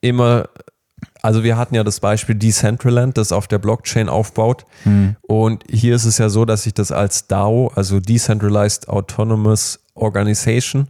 immer, 0.00 0.48
also 1.22 1.42
wir 1.44 1.56
hatten 1.56 1.74
ja 1.74 1.84
das 1.84 2.00
Beispiel 2.00 2.34
Decentraland, 2.34 3.18
das 3.18 3.32
auf 3.32 3.48
der 3.48 3.58
Blockchain 3.58 4.08
aufbaut. 4.08 4.64
Mhm. 4.84 5.16
Und 5.22 5.64
hier 5.68 5.94
ist 5.94 6.04
es 6.04 6.18
ja 6.18 6.28
so, 6.28 6.44
dass 6.44 6.64
sich 6.64 6.74
das 6.74 6.92
als 6.92 7.26
DAO, 7.26 7.72
also 7.74 8.00
Decentralized 8.00 8.88
Autonomous 8.88 9.80
Organization, 9.94 10.88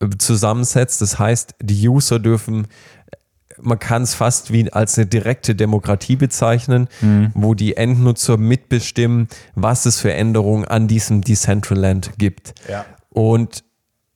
äh, 0.00 0.08
zusammensetzt. 0.18 1.00
Das 1.02 1.18
heißt, 1.18 1.54
die 1.60 1.88
User 1.88 2.18
dürfen 2.18 2.68
man 3.60 3.78
kann 3.78 4.02
es 4.02 4.14
fast 4.14 4.52
wie 4.52 4.72
als 4.72 4.96
eine 4.98 5.06
direkte 5.06 5.54
Demokratie 5.54 6.16
bezeichnen, 6.16 6.88
mhm. 7.00 7.32
wo 7.34 7.54
die 7.54 7.76
Endnutzer 7.76 8.36
mitbestimmen, 8.36 9.28
was 9.54 9.86
es 9.86 10.00
für 10.00 10.12
Änderungen 10.12 10.64
an 10.64 10.88
diesem 10.88 11.22
Decentraland 11.22 12.12
gibt. 12.18 12.54
Ja. 12.68 12.84
Und 13.10 13.64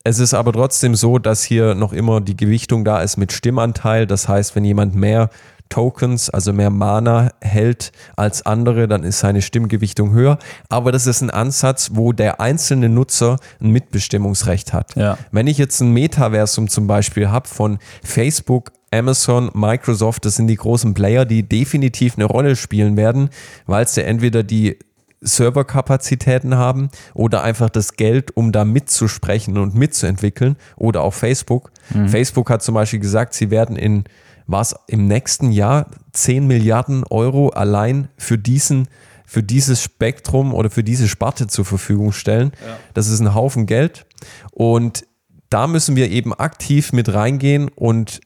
es 0.04 0.18
ist 0.18 0.34
aber 0.34 0.52
trotzdem 0.52 0.94
so, 0.94 1.18
dass 1.18 1.42
hier 1.42 1.74
noch 1.74 1.92
immer 1.92 2.20
die 2.20 2.36
Gewichtung 2.36 2.84
da 2.84 3.00
ist 3.00 3.16
mit 3.16 3.32
Stimmanteil. 3.32 4.06
Das 4.06 4.28
heißt, 4.28 4.56
wenn 4.56 4.64
jemand 4.64 4.94
mehr 4.94 5.30
Tokens, 5.68 6.28
also 6.28 6.52
mehr 6.52 6.70
Mana 6.70 7.32
hält 7.40 7.92
als 8.16 8.44
andere, 8.44 8.88
dann 8.88 9.04
ist 9.04 9.20
seine 9.20 9.40
Stimmgewichtung 9.40 10.12
höher. 10.12 10.38
Aber 10.68 10.92
das 10.92 11.06
ist 11.06 11.22
ein 11.22 11.30
Ansatz, 11.30 11.92
wo 11.94 12.12
der 12.12 12.40
einzelne 12.40 12.88
Nutzer 12.88 13.38
ein 13.60 13.70
Mitbestimmungsrecht 13.70 14.72
hat. 14.72 14.94
Ja. 14.96 15.16
Wenn 15.30 15.46
ich 15.46 15.56
jetzt 15.56 15.80
ein 15.80 15.92
Metaversum 15.92 16.68
zum 16.68 16.86
Beispiel 16.86 17.30
habe 17.30 17.48
von 17.48 17.78
Facebook, 18.02 18.72
Amazon, 18.90 19.50
Microsoft, 19.54 20.26
das 20.26 20.36
sind 20.36 20.48
die 20.48 20.56
großen 20.56 20.92
Player, 20.92 21.24
die 21.24 21.42
definitiv 21.42 22.18
eine 22.18 22.26
Rolle 22.26 22.56
spielen 22.56 22.98
werden, 22.98 23.30
weil 23.64 23.84
es 23.84 23.96
ja 23.96 24.02
entweder 24.02 24.42
die 24.42 24.78
Serverkapazitäten 25.22 26.56
haben 26.56 26.90
oder 27.14 27.42
einfach 27.42 27.70
das 27.70 27.94
Geld, 27.94 28.36
um 28.36 28.52
da 28.52 28.64
mitzusprechen 28.64 29.56
und 29.56 29.74
mitzuentwickeln 29.74 30.56
oder 30.76 31.02
auch 31.02 31.14
Facebook. 31.14 31.70
Mhm. 31.94 32.08
Facebook 32.08 32.50
hat 32.50 32.62
zum 32.62 32.74
Beispiel 32.74 33.00
gesagt, 33.00 33.34
sie 33.34 33.50
werden 33.50 33.76
in 33.76 34.04
was 34.46 34.74
im 34.88 35.06
nächsten 35.06 35.52
Jahr 35.52 35.86
10 36.12 36.46
Milliarden 36.46 37.04
Euro 37.04 37.50
allein 37.50 38.08
für 38.16 38.38
diesen 38.38 38.88
für 39.24 39.42
dieses 39.42 39.82
Spektrum 39.82 40.52
oder 40.52 40.68
für 40.68 40.84
diese 40.84 41.08
Sparte 41.08 41.46
zur 41.46 41.64
Verfügung 41.64 42.12
stellen. 42.12 42.52
Ja. 42.66 42.76
Das 42.92 43.08
ist 43.08 43.20
ein 43.20 43.34
Haufen 43.34 43.64
Geld 43.64 44.04
und 44.50 45.06
da 45.48 45.66
müssen 45.66 45.96
wir 45.96 46.10
eben 46.10 46.34
aktiv 46.34 46.92
mit 46.92 47.12
reingehen 47.14 47.70
und 47.74 48.20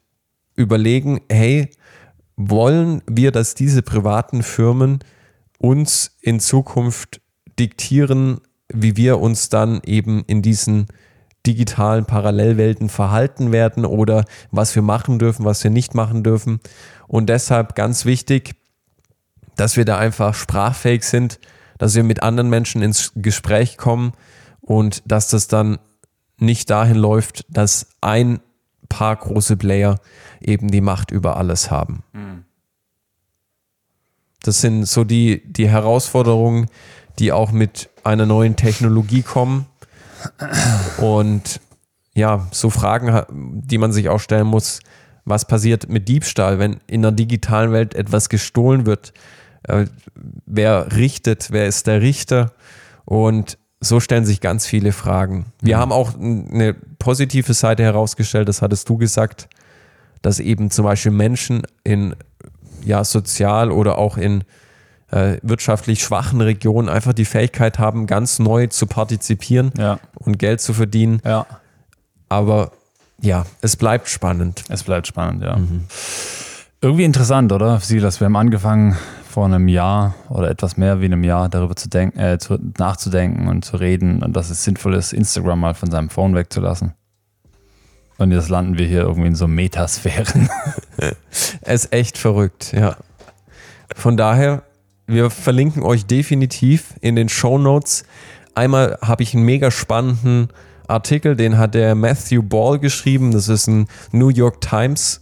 überlegen, 0.57 1.21
hey, 1.31 1.71
wollen 2.37 3.03
wir, 3.07 3.31
dass 3.31 3.55
diese 3.55 3.83
privaten 3.83 4.43
Firmen 4.43 5.01
uns 5.59 6.17
in 6.21 6.41
Zukunft 6.41 7.21
diktieren, 7.59 8.41
wie 8.73 8.97
wir 8.97 9.21
uns 9.21 9.49
dann 9.49 9.81
eben 9.85 10.25
in 10.27 10.43
diesen 10.43 10.87
digitalen 11.47 12.05
Parallelwelten 12.05 12.89
verhalten 12.89 13.53
werden 13.53 13.85
oder 13.85 14.25
was 14.51 14.75
wir 14.75 14.83
machen 14.83 15.19
dürfen, 15.19 15.45
was 15.45 15.63
wir 15.63 15.71
nicht 15.71 15.95
machen 15.95 16.25
dürfen. 16.25 16.61
Und 17.07 17.29
deshalb 17.29 17.75
ganz 17.75 18.05
wichtig, 18.05 18.57
dass 19.55 19.77
wir 19.77 19.85
da 19.85 19.99
einfach 19.99 20.35
sprachfähig 20.35 21.05
sind, 21.05 21.39
dass 21.79 21.95
wir 21.95 22.03
mit 22.03 22.23
anderen 22.23 22.51
Menschen 22.51 22.83
ins 22.83 23.13
Gespräch 23.15 23.77
kommen 23.77 24.13
und 24.61 25.03
dass 25.07 25.29
das 25.29 25.47
dann 25.47 25.79
nicht 26.39 26.69
dahin 26.71 26.97
läuft, 26.97 27.47
dass 27.49 27.89
ein 28.01 28.41
paar 28.89 29.17
große 29.17 29.57
Player 29.57 30.01
eben 30.41 30.69
die 30.69 30.81
Macht 30.81 31.11
über 31.11 31.37
alles 31.37 31.71
haben. 31.71 32.03
Mhm. 32.13 32.46
Das 34.43 34.61
sind 34.61 34.87
so 34.87 35.05
die, 35.05 35.43
die 35.45 35.69
Herausforderungen, 35.69 36.67
die 37.19 37.33
auch 37.33 37.53
mit 37.53 37.89
einer 38.05 38.27
neuen 38.27 38.57
Technologie 38.57 39.23
kommen. 39.23 39.67
Und 40.99 41.61
ja, 42.15 42.47
so 42.51 42.71
Fragen, 42.71 43.23
die 43.31 43.79
man 43.79 43.93
sich 43.93 44.09
auch 44.09 44.21
stellen 44.21 44.47
muss, 44.47 44.81
was 45.25 45.47
passiert 45.47 45.89
mit 45.89 46.09
Diebstahl, 46.09 46.59
wenn 46.59 46.81
in 46.87 47.03
der 47.03 47.13
digitalen 47.13 47.73
Welt 47.73 47.95
etwas 47.95 48.29
gestohlen 48.29 48.87
wird? 48.87 49.13
Äh, 49.65 49.87
wer 50.47 50.97
richtet? 50.97 51.51
Wer 51.51 51.67
ist 51.67 51.87
der 51.87 52.01
Richter? 52.01 52.53
Und 53.05 53.59
so 53.81 54.01
stellen 54.01 54.25
sich 54.25 54.41
ganz 54.41 54.67
viele 54.67 54.93
Fragen. 54.93 55.47
Wir 55.61 55.77
mhm. 55.77 55.81
haben 55.81 55.93
auch 55.93 56.15
eine 56.19 56.75
positive 56.99 57.53
Seite 57.55 57.83
herausgestellt, 57.83 58.49
das 58.49 58.63
hattest 58.63 58.89
du 58.89 58.97
gesagt, 58.97 59.49
dass 60.23 60.41
eben 60.41 60.71
zum 60.71 60.85
Beispiel 60.85 61.13
Menschen 61.13 61.63
in 61.85 62.15
ja, 62.87 63.05
sozial 63.05 63.71
oder 63.71 63.99
auch 63.99 64.17
in 64.17 64.45
äh, 65.11 65.37
wirtschaftlich 65.43 66.03
schwachen 66.03 66.41
Regionen 66.41 66.89
einfach 66.89 67.13
die 67.13 67.25
Fähigkeit 67.25 67.79
haben, 67.79 68.07
ganz 68.07 68.39
neu 68.39 68.67
zu 68.69 68.87
partizipieren 68.87 69.73
ja. 69.79 69.99
und 70.15 70.39
Geld 70.39 70.61
zu 70.61 70.73
verdienen. 70.73 71.21
Ja. 71.25 71.47
Aber 72.29 72.73
ja, 73.21 73.47
es 73.61 73.77
bleibt 73.77 74.09
spannend. 74.09 74.65
Es 74.69 74.83
bleibt 74.83 75.07
spannend, 75.07 75.43
ja. 75.43 75.57
Mhm. 75.57 75.85
Irgendwie 76.81 77.05
interessant, 77.05 77.53
oder? 77.53 77.81
Silas, 77.81 78.21
wir 78.21 78.27
haben 78.27 78.37
angefangen 78.37 78.97
vor 79.29 79.47
einem 79.47 79.69
Jahr 79.69 80.15
oder 80.29 80.51
etwas 80.51 80.77
mehr 80.77 81.01
wie 81.01 81.07
einem 81.07 81.25
Jahr 81.25 81.49
darüber 81.49 81.77
zu 81.77 81.89
denken, 81.89 82.19
äh, 82.19 82.39
zu, 82.39 82.59
nachzudenken 82.79 83.49
und 83.49 83.65
zu 83.65 83.77
reden 83.77 84.23
und 84.23 84.35
dass 84.35 84.51
es 84.51 84.65
sinnvoll 84.65 84.95
ist, 84.95 85.13
Instagram 85.13 85.61
mal 85.61 85.75
von 85.75 85.91
seinem 85.91 86.11
Phone 86.11 86.35
wegzulassen. 86.35 86.93
Und 88.19 88.33
jetzt 88.33 88.49
landen 88.49 88.79
wir 88.79 88.87
hier 88.87 89.03
irgendwie 89.03 89.29
in 89.29 89.35
so 89.35 89.47
Metasphären. 89.47 90.49
es 91.61 91.85
ist 91.85 91.93
echt 91.93 92.19
verrückt, 92.19 92.73
ja. 92.73 92.97
Von 93.95 94.17
daher, 94.17 94.63
wir 95.07 95.31
verlinken 95.31 95.83
euch 95.83 96.07
definitiv 96.07 96.95
in 97.01 97.15
den 97.17 97.29
Show 97.29 97.59
Notes. 97.59 98.05
Einmal 98.55 98.99
habe 99.03 99.23
ich 99.23 99.35
einen 99.35 99.45
mega 99.45 99.71
spannenden 99.71 100.49
Artikel, 100.89 101.37
den 101.37 101.59
hat 101.59 101.75
der 101.75 101.95
Matthew 101.95 102.43
Ball 102.43 102.79
geschrieben. 102.79 103.33
Das 103.33 103.49
ist 103.49 103.67
ein 103.67 103.87
New 104.13 104.29
York 104.29 104.61
Times 104.61 105.21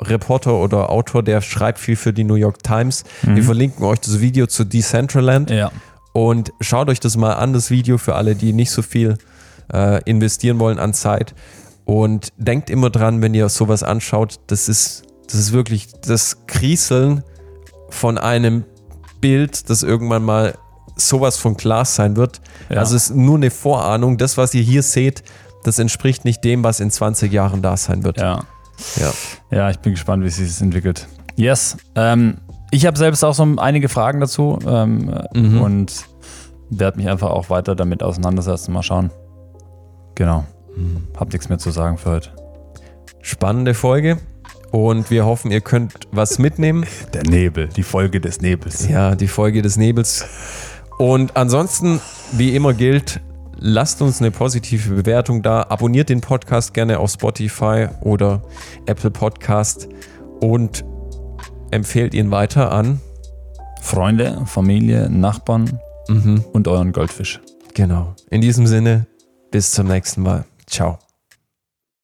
Reporter 0.00 0.54
oder 0.54 0.90
Autor, 0.90 1.22
der 1.22 1.40
schreibt 1.40 1.78
viel 1.78 1.96
für 1.96 2.12
die 2.12 2.24
New 2.24 2.34
York 2.34 2.62
Times. 2.62 3.04
Mhm. 3.22 3.36
Wir 3.36 3.42
verlinken 3.42 3.84
euch 3.84 4.00
das 4.00 4.20
Video 4.20 4.46
zu 4.46 4.64
Decentraland. 4.64 5.50
Ja. 5.50 5.72
Und 6.12 6.52
schaut 6.60 6.88
euch 6.88 7.00
das 7.00 7.16
mal 7.16 7.34
an, 7.34 7.52
das 7.52 7.70
Video 7.70 7.98
für 7.98 8.14
alle, 8.14 8.34
die 8.34 8.52
nicht 8.52 8.70
so 8.70 8.82
viel 8.82 9.18
äh, 9.72 10.02
investieren 10.04 10.58
wollen 10.58 10.78
an 10.78 10.94
Zeit. 10.94 11.34
Und 11.88 12.34
denkt 12.36 12.68
immer 12.68 12.90
dran, 12.90 13.22
wenn 13.22 13.32
ihr 13.32 13.48
sowas 13.48 13.82
anschaut, 13.82 14.40
das 14.48 14.68
ist, 14.68 15.04
das 15.26 15.36
ist 15.36 15.52
wirklich 15.52 15.88
das 16.02 16.44
Krieseln 16.46 17.22
von 17.88 18.18
einem 18.18 18.64
Bild, 19.22 19.70
das 19.70 19.82
irgendwann 19.82 20.22
mal 20.22 20.58
sowas 20.96 21.38
von 21.38 21.56
Glas 21.56 21.94
sein 21.94 22.16
wird. 22.16 22.42
Ja. 22.68 22.80
Also 22.80 22.94
es 22.94 23.04
ist 23.08 23.16
nur 23.16 23.36
eine 23.36 23.50
Vorahnung. 23.50 24.18
Das, 24.18 24.36
was 24.36 24.52
ihr 24.52 24.60
hier 24.62 24.82
seht, 24.82 25.22
das 25.64 25.78
entspricht 25.78 26.26
nicht 26.26 26.44
dem, 26.44 26.62
was 26.62 26.80
in 26.80 26.90
20 26.90 27.32
Jahren 27.32 27.62
da 27.62 27.74
sein 27.78 28.04
wird. 28.04 28.18
Ja. 28.18 28.40
Ja. 28.96 29.12
Ja, 29.50 29.70
ich 29.70 29.78
bin 29.78 29.92
gespannt, 29.94 30.22
wie 30.24 30.28
sich 30.28 30.46
das 30.46 30.60
entwickelt. 30.60 31.08
Yes. 31.36 31.78
Ähm, 31.94 32.36
ich 32.70 32.84
habe 32.84 32.98
selbst 32.98 33.24
auch 33.24 33.32
so 33.32 33.44
einige 33.56 33.88
Fragen 33.88 34.20
dazu 34.20 34.58
ähm, 34.66 35.10
Mhm. 35.32 35.60
und 35.62 35.92
werde 36.68 36.98
mich 36.98 37.08
einfach 37.08 37.30
auch 37.30 37.48
weiter 37.48 37.74
damit 37.74 38.02
auseinandersetzen. 38.02 38.72
Mal 38.74 38.82
schauen. 38.82 39.10
Genau. 40.16 40.44
Hab 41.16 41.32
nichts 41.32 41.48
mehr 41.48 41.58
zu 41.58 41.70
sagen 41.70 41.98
für 41.98 42.10
heute. 42.10 42.30
Spannende 43.22 43.74
Folge. 43.74 44.18
Und 44.70 45.10
wir 45.10 45.24
hoffen, 45.24 45.50
ihr 45.50 45.62
könnt 45.62 45.94
was 46.12 46.38
mitnehmen. 46.38 46.84
Der 47.14 47.22
Nebel, 47.22 47.68
die 47.68 47.82
Folge 47.82 48.20
des 48.20 48.40
Nebels. 48.42 48.88
Ja, 48.88 49.14
die 49.14 49.28
Folge 49.28 49.62
des 49.62 49.76
Nebels. 49.76 50.26
Und 50.98 51.36
ansonsten, 51.36 52.00
wie 52.32 52.54
immer 52.54 52.74
gilt, 52.74 53.20
lasst 53.56 54.02
uns 54.02 54.20
eine 54.20 54.30
positive 54.30 54.94
Bewertung 54.94 55.42
da. 55.42 55.62
Abonniert 55.68 56.10
den 56.10 56.20
Podcast 56.20 56.74
gerne 56.74 56.98
auf 56.98 57.10
Spotify 57.10 57.88
oder 58.02 58.42
Apple 58.86 59.10
Podcast 59.10 59.88
und 60.40 60.84
empfehlt 61.70 62.14
ihn 62.14 62.30
weiter 62.30 62.70
an. 62.70 63.00
Freunde, 63.80 64.42
Familie, 64.46 65.08
Nachbarn 65.08 65.80
und 66.52 66.68
euren 66.68 66.92
Goldfisch. 66.92 67.40
Genau. 67.74 68.14
In 68.30 68.40
diesem 68.40 68.66
Sinne, 68.66 69.06
bis 69.50 69.70
zum 69.70 69.86
nächsten 69.86 70.22
Mal. 70.22 70.44
Ciao. 70.68 71.07